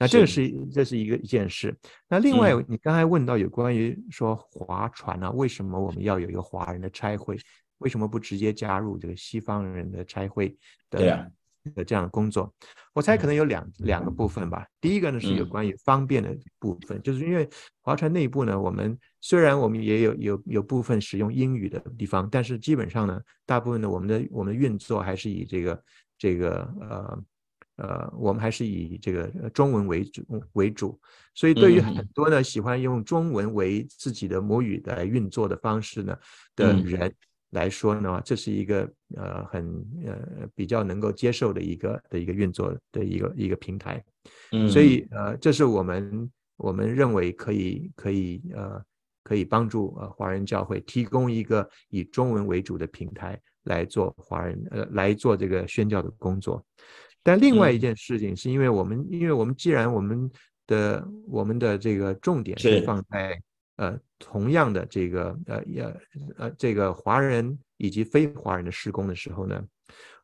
[0.00, 1.76] 那这个是这是一个一件事。
[2.08, 7.38] 那另外，你刚才问到有关于说划船啊，为什么我们要有一个华人的差会？
[7.78, 10.56] 为什么不直接加入这个西方人的差会
[10.88, 11.30] 的
[11.74, 12.50] 的这样的工作？
[12.94, 14.66] 我猜可能有两两个部分吧。
[14.80, 17.46] 第一个呢是有关于方便的部分，就是因为
[17.82, 25.84] 划船内部呢，我们虽然我们也有有有部分使用英语的地方，但是基本上呢，大部分的我们的我们的运作还是以这个
[26.16, 27.22] 这个呃。
[27.80, 31.00] 呃，我们还是以这个中文为主为主，
[31.34, 36.16] 所以对于很多呢喜欢用中文为自己的母语来运作的方式呢
[36.54, 37.12] 的人
[37.50, 39.64] 来说呢，这是一个呃很
[40.06, 44.04] 呃比较能够接受的一个的一个运作的一个一个平台，
[44.68, 48.80] 所以呃这是我们我们认为可以可以呃
[49.24, 56.62] 可以帮助呃华人教会提供一个以中文为主的平台来做华人呃来做这个宣教的工作。
[57.22, 60.30] 但另外一件事情，是因为我们，嗯、因为我们既然我们
[60.66, 63.40] 的我们的这个重点是放在
[63.76, 65.82] 呃同样的这个呃也
[66.36, 69.62] 呃这个华人以及非华人的施工的时候呢，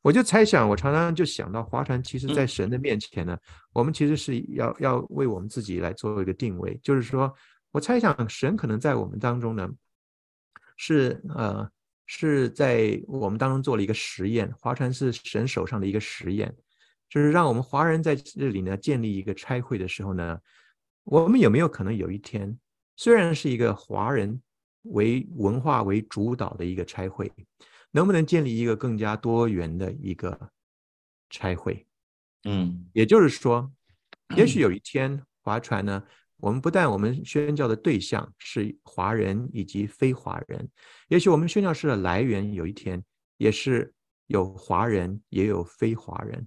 [0.02, 3.40] 我就猜想，我常常就想到华船，其实在神的面前呢，嗯、
[3.72, 7.32] 我们其实是要要为我们自己来做一个定位，就是说
[7.72, 9.68] 我猜想神可能在我们当中呢，
[10.76, 11.68] 是呃
[12.06, 16.54] 是在我们当中做了一个实验，划船是神手上的一个实验。
[17.08, 20.38] 就是让我们华人在这里呢建立一个差会的时候呢，
[21.04, 22.58] 我们有没有可能有一天，
[22.96, 24.40] 虽然是一个华人
[24.82, 27.32] 为文化为主导的一个差会，
[27.92, 30.50] 能不能建立一个更加多元的一个
[31.30, 31.86] 差会？
[32.44, 33.72] 嗯，也就是说，
[34.36, 36.02] 也许有一天划船呢，
[36.38, 40.68] 我们不但我们宣教的对象是华人以及非华人，
[41.08, 43.02] 也许我们宣教士的来源有一天
[43.36, 43.92] 也是
[44.26, 46.46] 有华人也有非华人。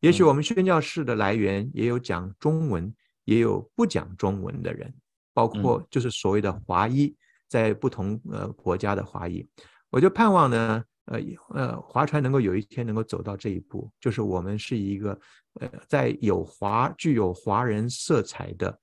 [0.00, 2.92] 也许我们宣教士的来源也有讲中文，
[3.24, 4.94] 也有不讲中文的人，
[5.34, 7.14] 包括就是所谓的华裔，
[7.48, 9.48] 在不同呃国家的华裔。
[9.90, 15.18] 我就盼望呢，呃呃，划船能够有一天能够走到这一步，就是我们是一个
[15.54, 18.78] 呃在有华具有华人色彩的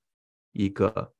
[0.52, 1.12] 一个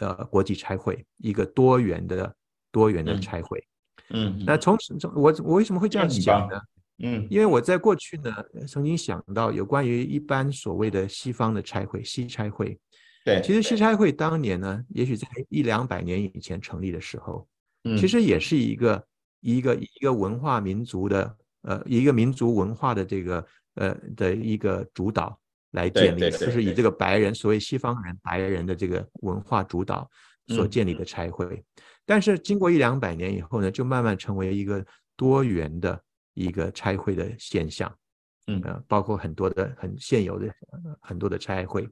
[0.00, 2.34] 呃国际差会，一个多元的
[2.72, 3.62] 多元的差会。
[4.10, 6.60] 嗯，那从从我我为什么会这样讲呢？
[7.00, 8.34] 嗯，因为我在过去呢，
[8.66, 12.76] 曾经想到有关于一般所谓的西方的拆会，西拆会。
[13.24, 17.46] 对，其实西拆会当年呢，也许在一两百年以前成立的时候，
[17.84, 19.06] 嗯，其实也是一个
[19.40, 25.38] 一个一个文化民族的呃一个民族文化的这个呃的一个主导
[25.70, 30.10] 来建立的，就是以这个白人所谓西方人白人的这个文化主导
[30.48, 31.44] 所建立的拆会。
[31.46, 31.64] 嗯，
[32.04, 34.84] 但是经过一两百年以后呢，就慢慢成为一个
[35.16, 36.02] 多元的。
[36.38, 37.92] 一个拆会的现象，
[38.46, 40.54] 嗯，呃，包括很多的很现有的
[41.00, 41.82] 很多的拆会，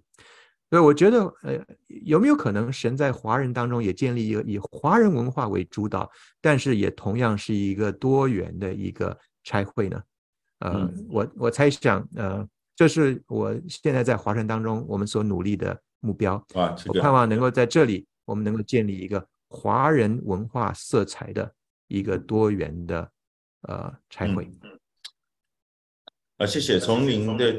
[0.70, 6.08] 所以我觉得，呃，有没有可能神在华人当中也建立一个以华人文化为主导，
[6.40, 10.00] 但是也同样是一个多元的一个拆会呢？
[10.60, 16.34] 呃，我我猜想，呃，这是我现在在华人当中我们所努力的目标。
[16.54, 21.52] 啊，我盼望能够在这里，我们能够建立一个华人文化色彩的
[21.88, 23.10] 一个多元的。
[23.66, 24.48] 呃，拆会。
[26.36, 26.78] 啊，谢谢。
[26.78, 27.52] 从您的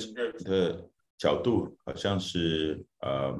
[0.45, 3.37] 的角度，好像是呃，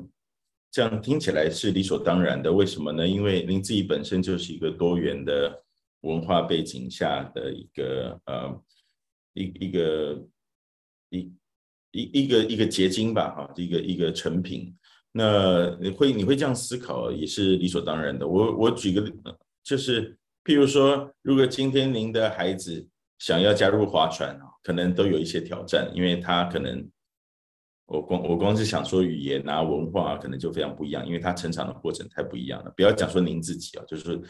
[0.71, 2.51] 这样听起来是理所当然的。
[2.51, 3.08] 为什么呢？
[3.08, 5.63] 因为您自己本身就是一个多元的
[6.01, 8.62] 文化背景下的一个呃，
[9.34, 10.27] 一一个
[11.10, 11.32] 一
[11.91, 14.75] 一一个一个结晶吧，哈，一个一个成品。
[15.12, 18.27] 那你会你会这样思考，也是理所当然的。
[18.27, 19.10] 我我举个，
[19.63, 20.17] 就是。
[20.47, 22.88] 譬如说，如果今天您的孩子
[23.19, 26.89] 想要加入划船，可能都有一些挑战，因为他可能，
[27.86, 32.71] 我光我光是想说语言啊、文化，可能就非常不一样，因为他成长的过程太不一样了。
[32.77, 34.21] 不要讲说您自己啊，就是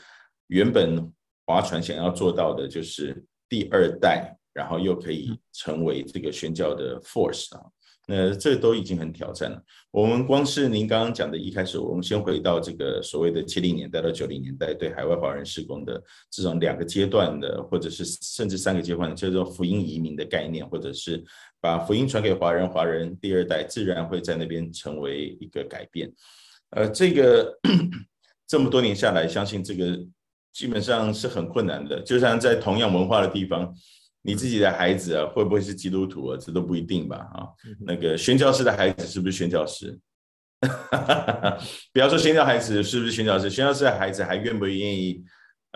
[0.48, 1.08] 原本
[1.46, 7.62] 划船想要做到的，就是第二代，然后又可以成为这个宣教的 force 啊。
[8.10, 9.62] 那这都已经很挑战了。
[9.92, 21.22] 我们光是您刚刚讲的，一开始我们先回到这个所谓的七零年代到九零年代对海外华人施工的这种两个阶段的，或者是甚至三个阶段的这种福音移民的概念，或者是
[21.60, 26.10] 把福音传给华人，华人第二代自然会在那边成为一个改变。
[26.70, 27.60] 呃，这个
[28.48, 30.00] 这么多年下来，相信这个
[30.54, 32.02] 基本上是很困难的。
[32.04, 33.76] 就像在同样文化的地方。
[34.28, 36.38] 你自己的孩子啊，会不会是基督徒啊？
[36.38, 37.16] 这都不一定吧？
[37.34, 37.48] 啊，
[37.80, 39.98] 那个宣教士的孩子是不是宣教士？
[41.94, 45.24] 不要说宣教孩子是不是宣教士，宣教士的孩子还愿不愿意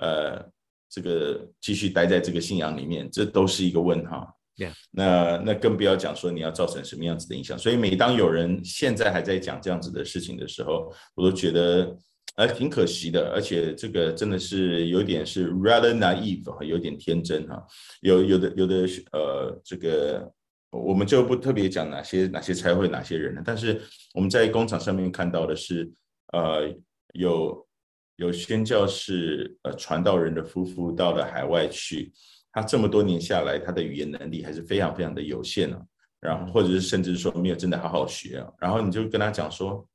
[0.01, 0.45] 呃，
[0.89, 4.37] 这个继续待在这个信仰里面，这都是一个问号。
[4.57, 4.73] Yeah.
[4.91, 7.57] 那那更不要讲说你要造成什么样子的影响。
[7.57, 11.97] 所以每当有人现在还在讲这样子的事情的时候，我都觉得。
[12.37, 17.61] 呃，挺可惜的，而且这个真的是有点是 rather naive，有点天真哈。
[17.99, 20.31] 有有的有的呃，这个
[20.71, 23.41] 我们就不特别讲哪些哪些才会哪些人了。
[23.45, 23.81] 但是
[24.13, 25.91] 我们在工厂上面看到的是，
[26.31, 26.73] 呃，
[27.13, 27.67] 有
[28.15, 32.13] 有宣教士呃传道人的夫妇到了海外去，
[32.53, 35.81] 他这么多年下来，他的语言能力还是非常非常的有限啊。
[36.21, 38.47] 然后或者是甚至说没有真的好好学啊。
[38.57, 39.85] 然后你就跟他讲说。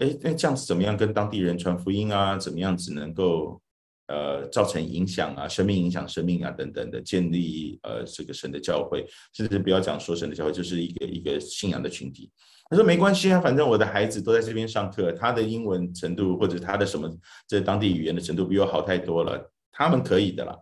[0.00, 2.36] 哎，那这样子怎么样跟当地人传福音啊？
[2.36, 3.60] 怎么样子能够
[4.08, 5.46] 呃造成影响啊？
[5.46, 12.30] 生命影响生命啊等等的，建立呃这个神的教会，甚至不要讲说神的教会，就是一个一个信仰的群体。
[12.68, 17.08] 他说没关系啊，反正我的孩子都在这边上课，他的英文程度或者他的什么
[17.46, 20.58] 这当地语言的程度比我好太多了，他们可以的啦。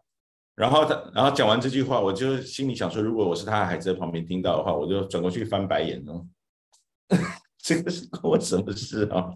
[0.54, 6.26] 然后他然后讲完这句话，我就心里想说，如果我是他的孩子在旁边听到的话，我就转过去翻白眼哦。
[7.74, 9.30] 这个是关我什么事啊？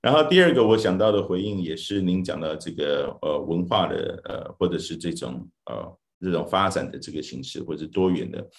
[0.00, 8.50] 然后第二个我想到的回应也是您讲的这个呃文化的呃或者是这种呃这种发展的这个形式或者多元的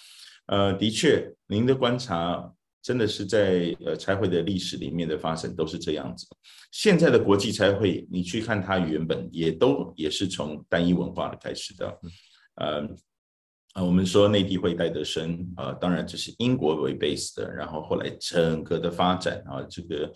[0.46, 6.26] 呃的确，您的观察真的是在呃差会的历史里面的发生都是这样子。
[6.72, 12.00] 现在的国际差会，你去看它原本也都也是从单一文化的开始的，
[12.56, 12.88] 呃。
[13.76, 20.10] 啊，我们说内地会戴德生啊，当然这是英国为 base 的，然后后来整个的发展啊，这个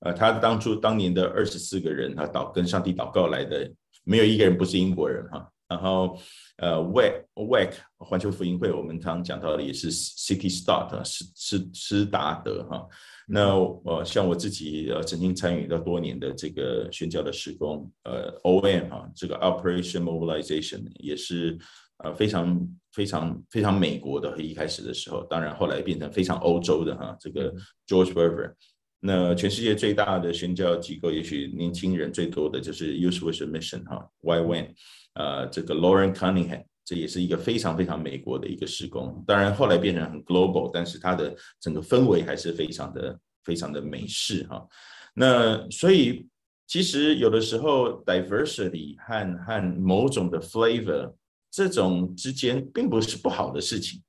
[0.00, 3.70] 呃，他当初当年的二十四个人，他祷跟上帝祷告来的，
[4.02, 5.48] 没有一个人不是英国人哈。
[5.68, 6.18] 然后
[6.56, 12.84] 呃，WEC WEC 环球福音会，我们常讲到的也是 City Start 施施施达德哈。
[13.28, 21.56] 那呃，像我自己呃曾经参与到多年的这个宣教的施工，呃，OM 哈，这个 Operation Mobilization 也是。
[22.04, 27.52] 呃，非常非常非常美国的，一开始的时候，当然后来变成非常欧洲的哈，这个
[27.86, 28.52] George Berber。
[29.00, 34.68] 那全世界最大的宣教机构，也许年轻人最多的就是 Youth a Mission 哈，YWAM。
[35.14, 39.22] 呃，这个 Lauren Cunningham，这也是一个非常非常美国的一个施工。
[39.26, 44.66] 当然后来变成很 global，但是它的整个氛围还是非常的非常的美式哈。
[45.14, 46.26] 那所以
[46.66, 51.12] 其实有的时候 diversity 和和某种的 flavor
[51.54, 54.02] 这种之间并不是不好的事情，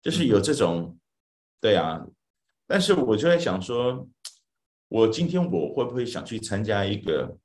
[0.00, 0.96] 就是有这种，
[1.60, 2.06] 对啊。
[2.68, 4.08] 但是我就在想说，
[4.86, 7.36] 我今天我会不会想去参加一个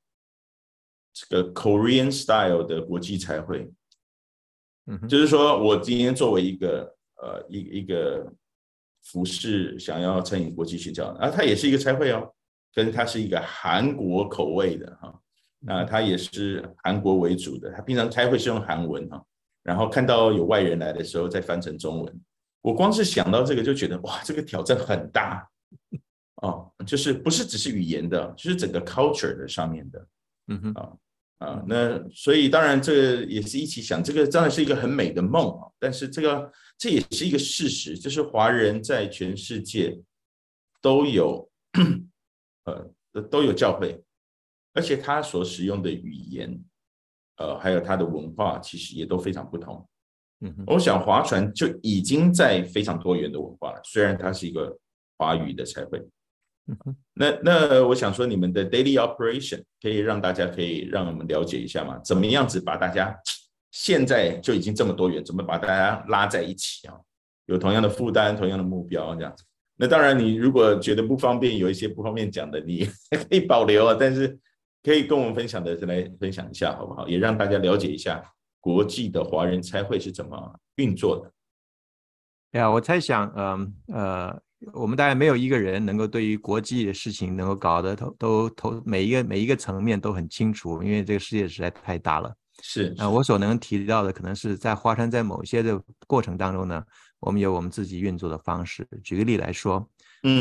[1.11, 3.67] 这个 Korean style 的国际差会？
[4.85, 8.31] 嗯，就是说我今天作为一个呃一一个
[9.01, 12.31] 服饰想要参与国际学校，啊，它也是一个差会哦，
[12.71, 15.19] 跟它是一个韩国口味的哈，
[15.57, 19.25] 那它也是韩国为主的，它平常开会是用韩文哈，
[19.63, 22.21] 然后看到有外人来的时候再翻成中文。
[22.61, 25.47] 我光是想到这个就觉得哇，这个挑战很大
[26.41, 30.07] 哦，就是不是只是语言的，就是整个 culture 的上面的，
[30.47, 30.91] 嗯哼啊
[31.39, 39.97] 啊，那所以当然这个也是一起想，这个当然是一个很美的梦啊，但是这个这也是一个事实，就是华人在全世界
[40.81, 41.49] 都有
[42.65, 44.03] 呃都有教会，
[44.73, 46.61] 而且他所使用的语言，
[47.39, 49.83] 呃还有它的文化其实也都非常不同。
[50.41, 54.77] 嗯，我想划船就已经在非常多元的文化了，虽然它是一个
[55.17, 56.01] 华语的才会。
[57.15, 61.99] 那那我想说，你们的 daily operation 可以让大家可以让我们了解一下吗？
[62.05, 63.13] 怎么样子把大家
[63.71, 66.93] 现在就已经这么多元，怎么把大家拉在一起啊？
[67.47, 69.43] 有同样的负担，同样的目标这样子。
[69.75, 73.97] 那当然，你如果觉得不方便，有一些不方便讲的，你 可以保留啊。
[73.99, 74.37] 但是
[74.83, 77.07] 可以跟我们分享的，来分享一下好不好？
[77.07, 78.23] 也让大家了解一下。
[78.61, 82.59] 国际的华人差会是怎么运作的？
[82.59, 84.41] 呀、yeah，我猜想，嗯呃，
[84.73, 92.35] 我们大概没有一个人能够对于国际的事情能够搞得都都都每一个每一个层面都很清楚，因为这个世界实在太大了。
[92.61, 96.83] 是啊，我所能提到的，可能是在华山在某些的过程当中呢，
[97.21, 98.85] 我们有我们自己运作的方式。
[99.01, 99.89] 举个例来说，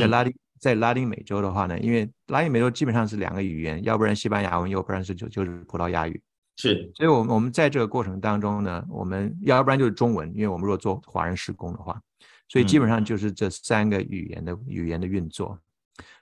[0.01, 6.21] 在拉丁在拉丁美洲的话呢，因为拉丁美洲基本上是两个语言，要不然西班牙文，要不然是就就是葡萄牙语。
[6.57, 12.01] 是，所以，我们我们在这个过程当中呢，我们要不然就是中文，因为我们如果做华人施工的话，
[12.49, 15.57] 所以基本上就是这三个语言的语言的运作。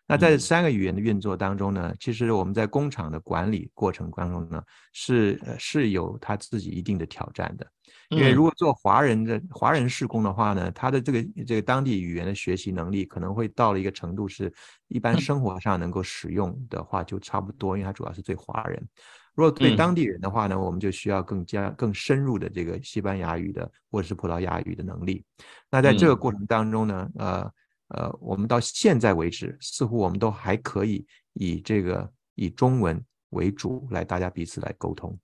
[0.07, 4.63] 那在三个语言的运作当中呢，其实我们在工厂的管理过程当中呢，
[4.93, 7.67] 是是有他自己一定的挑战的。
[8.11, 14.53] 因为如果做华人的华人事工的话呢，他的这个这个当地语言的学习能力可能会到了一个程度，是
[14.89, 18.89] 一般生活上能够使用的话就差不多，因为他主要是对华人。
[19.35, 25.23] 如果对当地人的话呢，我们就需要更加更深入的这个西班牙语的或者是葡萄牙语的能力。
[25.71, 27.51] 那在这个过程当中呢，呃
[27.89, 35.19] 呃，我们到现在为止，似乎我们都还可以以这个以中文为主来大家彼此来沟通。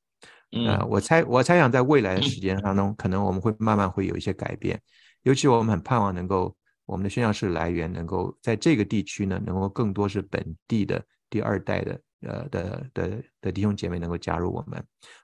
[0.53, 4.80] 呃，我猜我猜想在未来的时间当中，可能我们会慢慢会有一些改变。
[5.22, 6.55] 尤其我们很盼望能够
[6.86, 12.00] 我们的宣教士来源能够在这个地区呢，能够更多是本地的第二代的。
[12.24, 14.80] 呃的的的弟兄姐妹能够加入我们，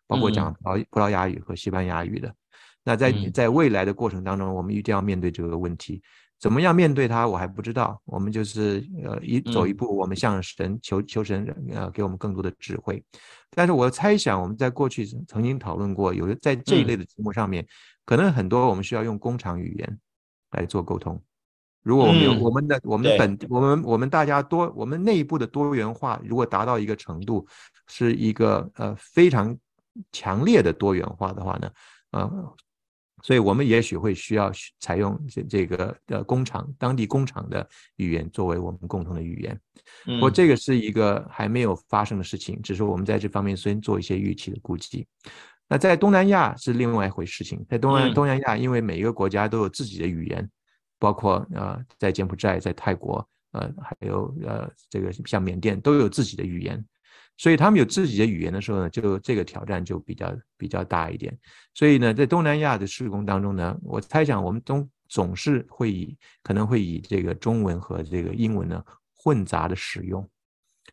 [0.09, 2.35] 包括讲葡葡萄牙语和西班牙语的。
[2.83, 6.03] 那在在未来的过程当中，我们一定要面对这个问题。
[6.41, 8.03] 怎么样面对它，我还不知道。
[8.05, 13.01] 我们就是呃一走一步，我们向神求求神呃给我们更多的智慧。
[13.51, 17.67] 但是我猜想，我们在过去曾经讨论过，有的在这一类的题目上面，
[18.05, 19.99] 可能很多我们需要用工厂语言
[20.53, 21.21] 来做沟通。
[21.83, 27.47] 如果我们有我们的我们的本我们我们大家多我们内部的多元化，如果达到一个程度，
[27.87, 29.57] 是一个呃非常
[30.13, 31.71] 强烈的多元化的话呢，
[32.11, 32.55] 呃，
[33.23, 39.61] 所以我们也许会需要采用这这个呃工厂当地工厂的语言作为我们共同的语言。
[40.05, 45.07] 不过这个是一个还没有发生的事情，只是我们在这方面先做一些预期的估计。
[45.69, 50.49] 那在东南亚是另外一回事情，在东南东南亚，因为每一个国家都有自己的语言。
[51.01, 56.85] 包括呃，在柬埔寨、在泰国，呃，还有呃，这个像缅甸都有自己的语言，
[57.39, 61.35] 所以他们有自己的语言的时候呢，就这个挑战就比较比较大一点。
[61.73, 68.85] 所以呢，在东南亚的施工当中呢，我猜想我们总总是会以可能会以这个中文和这个英文呢
[69.15, 70.29] 混杂的使用。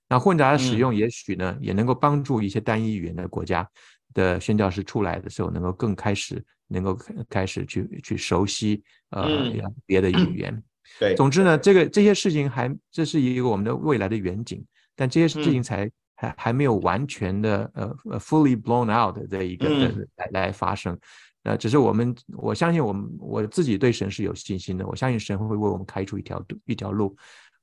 [0.07, 3.69] 那混杂的使用，也许呢也能够帮助一些单一语言的国家
[4.13, 6.41] 的宣教师出来的时候，能够更开始。
[6.67, 6.97] 能够
[7.29, 9.53] 开始去去熟悉呃
[9.85, 10.63] 别的语言，
[10.99, 14.65] 对，总之呢，这个这些事情还这是一个我们的未来的远景，
[14.95, 19.67] 但这些事情才还还没有完全的呃呃 fully blown out 的一个
[20.15, 20.97] 来来发生，
[21.43, 27.15] 那只是我们我相信我们我自己对神是有信心的，我相信神会为我们开出一条一条路。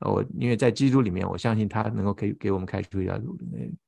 [0.05, 3.39] 我因为在基督里面，我相信他能够给给我们开出一条路，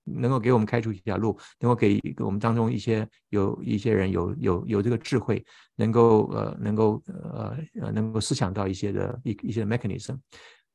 [0.04, 5.44] 能够给我们开出一条路，能够给给我们当中一些有一些人有有有这个智慧，
[5.74, 10.16] 能够呃能够呃呃能够思想到一些的一一些 mechanism，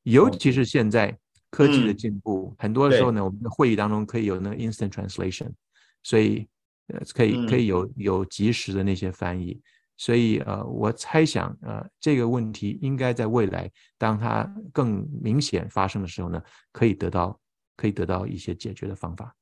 [0.04, 1.18] 尤其是现在
[1.50, 5.52] 科技的进步，嗯、很多的时候呢，我们的会议当中可以有那个 instant translation，
[6.04, 6.47] 所以
[6.88, 9.60] 呃可以可以有有及时的那些翻译。
[9.97, 16.41] 所以呃，我猜想呃，这个问题应该在未来，当它更明显发生的时候呢，
[16.72, 17.38] 可以得到
[17.76, 19.36] 可以得到一些解决的方法。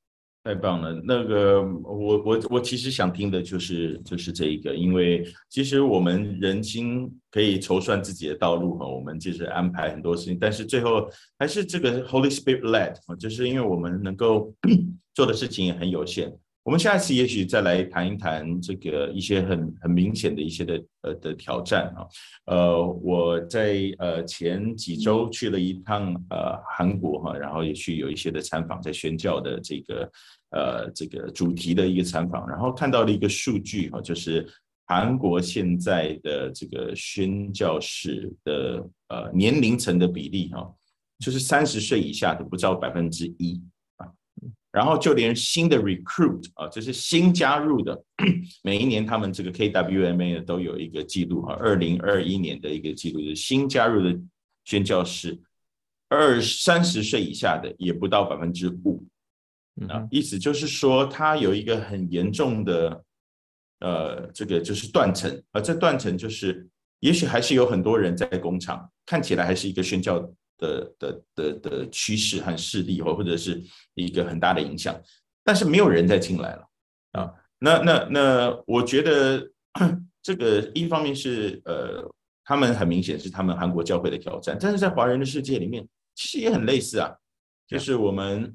[0.47, 14.53] 太棒了，那个我我我其实想听的就是就是这一个，因为其实我们人心可以筹算自己的道路哈，我们就是安排很多事情，但是最后还是这个 Holy Spirit led，就是因为我们能够
[15.13, 16.33] 做的事情也很有限。
[16.63, 22.03] 我们下一次也许再来谈一谈这个一些很很明显的一些的呃的挑战啊，
[22.47, 30.11] 呃，我在呃前几周去了一趟呃韩国哈，然后也去有一些的参访，在宣教的这个
[30.51, 34.47] 呃这个主题的一个参访，然后看到了一个数据哈，就是
[34.85, 40.73] 韩国现在的这个宣教士的呃年龄层的比例哈，
[41.19, 43.61] 就是三十岁以下的不到百分之一
[43.97, 44.07] 啊。
[44.71, 48.03] 然后就连新的 recruit 啊，就是新加入的，
[48.61, 54.19] 每一年他们这个 KWMA 都有一个记录哈，二零二一年的一个记录，就是新加入的
[54.65, 55.39] 宣教士
[56.09, 59.03] 二三十岁以下的也不到百分之五，
[59.89, 63.03] 啊，意思就是说它有一个很严重的，
[63.79, 66.67] 呃，这个就是断层，而这断层就是
[66.99, 70.29] 也许还是有很多人在工厂，看起来还是一个宣教。
[70.59, 73.63] 的的的的趋势和势力，或或者是
[73.93, 74.99] 一个很大的影响，
[75.43, 76.67] 但是没有人再进来了
[77.11, 77.31] 啊。
[77.59, 79.47] 那那那，我觉得
[80.23, 82.11] 这个一方面是呃，
[82.43, 87.13] 他们很明显是他们韩国教会的挑战，但是在华人的世界里面，其实也很类似啊。
[87.67, 88.51] 就是我们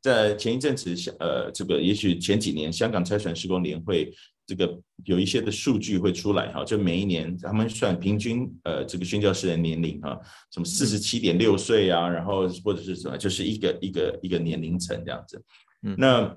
[0.00, 4.12] 在前一阵子，呃，这个也许前几年香港拆船施工联会。
[4.46, 10.18] 这个有一些的数据会出来哈，就每一年他们算平均呃这个宣教士的年龄哈，
[10.52, 15.40] 什么四十七点六岁啊，然后或者是什么，就是一个一个一个年龄层这样子。
[15.84, 16.36] 嗯，那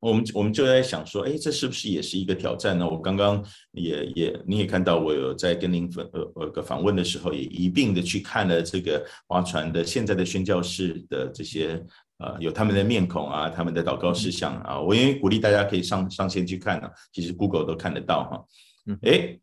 [0.00, 2.86] 我们我们就在想说，哎，这是不是也是一个挑战呢？
[2.86, 3.42] 我刚刚
[3.72, 11.82] 也也你也看到，我有在跟您访呃呃个访问的时候，也一并的去看了这个划船的现在的宣教士的这些。
[12.18, 18.44] 呃，有他们的面孔啊，他们的祷告事项啊，我也鼓励大家可以上上线去看啊，其实 Google 都看得到哈。
[18.86, 19.38] 嗯，哎，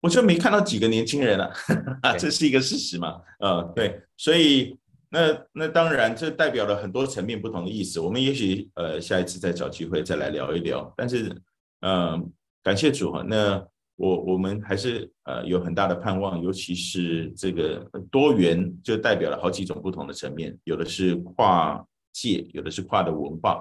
[0.00, 1.52] 我就没看到几个年轻人了，
[2.02, 3.20] 啊， 这是一个事实嘛。
[3.38, 4.76] 呃，对，所以
[5.10, 8.00] 那那当然这代表了很多层面不同的意思。
[8.00, 10.92] 我们也许呃下一次再找机会再来聊一聊。
[10.96, 11.28] 但是
[11.82, 12.22] 嗯、呃，
[12.64, 13.64] 感谢主哈，那
[13.94, 21.80] 我我们还是呃有很大的盼望，尤其是这个多元就代表了好几种不同的层面，有的是跨。
[22.20, 23.60] 界有的是跨的文化，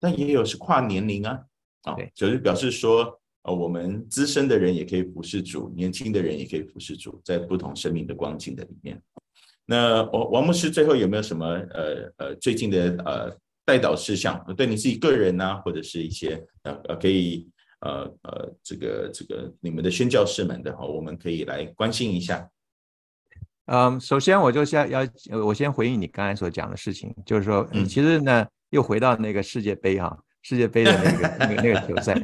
[0.00, 1.38] 但也有是跨年龄啊，
[1.82, 9.00] 啊，就是表示说，呃，我们资深的人也可以服侍主，年轻的人也可以服侍主，在不同生命的光景的里面。
[9.64, 14.44] 那王王牧师最后有没有什么呃呃最近的呃代导事项？
[14.56, 17.48] 对你自己个人啊，或者是一些呃呃可以
[17.80, 22.48] 呃呃这个这个你们的宣教士们的话，我们可以来关心一下。
[23.66, 25.06] 嗯，首先我就先要，
[25.44, 32.20] 我先回应你刚才所讲的事情，就是说，嗯，其实呢，又回到那个世界杯哈，世界杯的那个 那个那个球赛，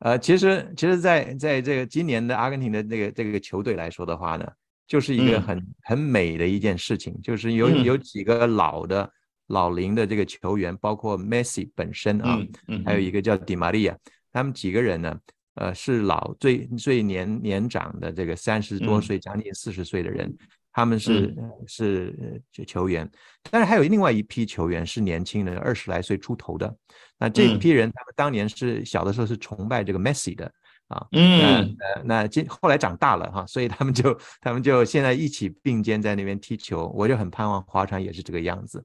[0.00, 4.46] 呃，其实其实在在这个今年的阿根廷的那个这个球队来说的话呢，
[4.86, 9.10] 就是一个很很美的一件事情，就是有有几个老的
[9.46, 12.38] 老龄的这个球员，包括 masi 本身啊，
[12.84, 13.96] 还有一个叫迪玛利亚，
[14.30, 15.18] 他们几个人呢，
[15.54, 20.30] 呃，是老最最年年长的这个三十多岁，将近四十岁的人。
[20.72, 23.10] 他们是、嗯、是球员，
[23.50, 26.72] 但是还有另外一批球员是年轻人，二十来岁出头的。
[27.18, 30.52] 那这一批人，他们当年是小的时候是崇拜这个 Messi 的。
[30.86, 31.04] 啊。
[31.12, 36.86] 嗯，那那今后来长大了哈，所以他们就他们就现在一起并肩在那边踢球。
[36.94, 38.84] 我就很盼望华船也是这个样子。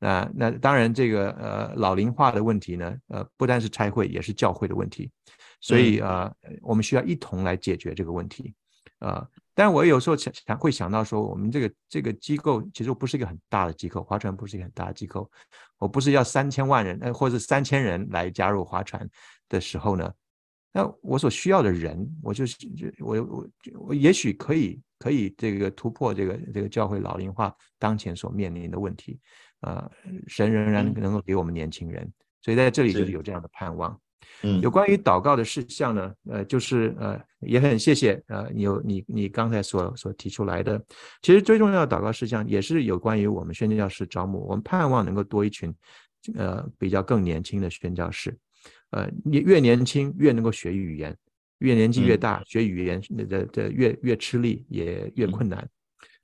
[0.00, 5.10] 那那当然，这个呃老龄化的问题呢，呃不单是拆会，也是教会的问题。
[5.60, 8.54] 所以啊、呃，我们需要一同来解决这个问题
[8.98, 9.16] 啊。
[9.16, 15.30] 呃但我有时候想想会想到说，我们这个这个机构其实不是一个很大的机构，划船不是一个很大的机构，
[15.78, 19.08] 我不是要三千万人，呃，或者三千人来加入划船
[19.48, 20.12] 的时候呢，
[20.72, 22.56] 那我所需要的人，我就是
[22.98, 29.20] 我我我也许可以可以这个突破这个这个教会老龄化当前所面临的问题，
[29.60, 29.88] 呃，
[30.26, 33.12] 神仍然能够给我们年轻人，所以在这里就是。
[33.12, 34.00] 有这样的盼望。
[34.46, 40.78] 嗯，有关于祷告的事项呢，呃，就是呃，也很谢谢呃，你有你你刚才所所提出来的，
[41.22, 45.74] 其实最重要的祷告事项也是有关于我们宣教士招募，我们盼望能够多一群，
[46.36, 48.36] 呃，比较更年轻的宣教士，
[48.90, 51.16] 呃，你越年轻越能够学语言，
[51.60, 55.66] 越年纪越大学语言的的越越吃力也越困难，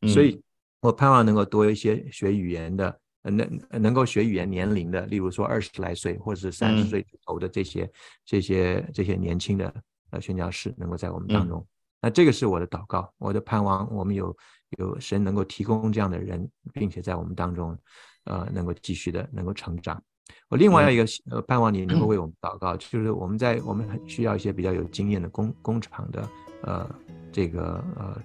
[0.09, 0.39] 所以
[0.81, 7.91] 我盼望能够多一些学语言的，能能够学语言年龄的，例如说二十来岁或者是三十岁头的这些、嗯、
[8.25, 9.75] 这些这些年轻的
[10.11, 11.61] 呃宣教师，能够在我们当中。
[11.61, 11.67] 嗯、
[12.03, 14.35] 那这个是我的祷告，我的盼望，我们有
[14.79, 17.77] 有神能够提供这样的人，并且在我们当中，
[18.25, 20.03] 呃，能够继续的能够成长。
[20.49, 26.29] 我另外一个呃盼望你能够 为我们祷告，就是我们在我们很需要一些比较有经验的工工厂的
[26.63, 26.91] 呃
[27.31, 28.23] 这个呃。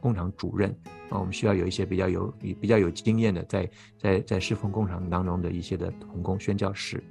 [0.00, 0.70] 工厂主任
[1.08, 7.02] 啊，我们需要有一些比较有比较有经验的在，在在在侍奉工厂当中的一些的童工宣教师。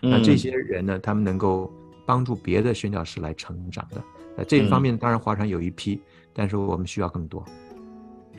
[0.00, 1.72] 那这些人呢，他们能够
[2.06, 4.02] 帮助别的宣教师来成长的。
[4.36, 6.00] 那，这一方面当然华传有一批，
[6.32, 7.44] 但是我们需要更多。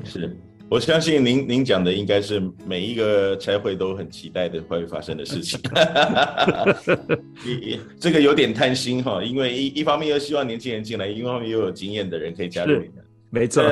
[0.04, 0.38] 是，
[0.70, 5.60] 我相信您您讲的应该是每一个拆会都很期待的会发生的事情。
[8.00, 13.04] 这个有点贪心哈，因为一一方面又希望年轻人进来，一方面又有经验的人可以加入你们。
[13.32, 13.64] 没错，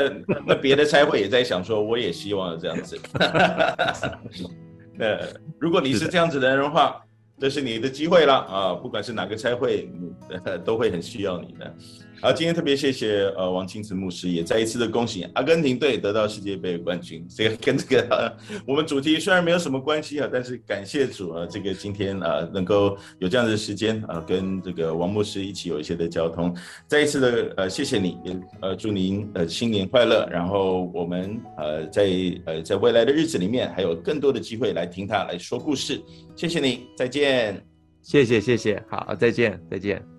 [0.45, 2.99] 那别的差会也在想说，我也希望这样子。
[4.95, 5.17] 那
[5.59, 7.03] 如果你是这样子的人的话，
[7.39, 8.73] 这是你的机会了啊！
[8.73, 9.89] 不管是哪个差会，
[10.65, 11.75] 都会很需要你的。
[12.20, 17.26] 好，今天特别谢谢呃王清慈牧师，也再一次的恭喜阿根廷队得到世界杯冠军。
[17.30, 26.55] 这个跟这个、呃、我们主题虽然没有什么关系啊，但是感谢主啊，这个今天啊、呃、能够有这样的时间啊，跟这个王牧师一起有一些的交通。
[26.88, 30.28] 再一次的呃谢谢你，也呃祝您呃新年快乐。
[30.32, 32.09] 然后我们呃在
[32.45, 36.01] 呃在未来的日子里面还有更多的机会来听他来说故事。
[36.36, 37.63] 谢谢你，再见。
[38.01, 40.16] 谢谢谢谢，好，再见再见。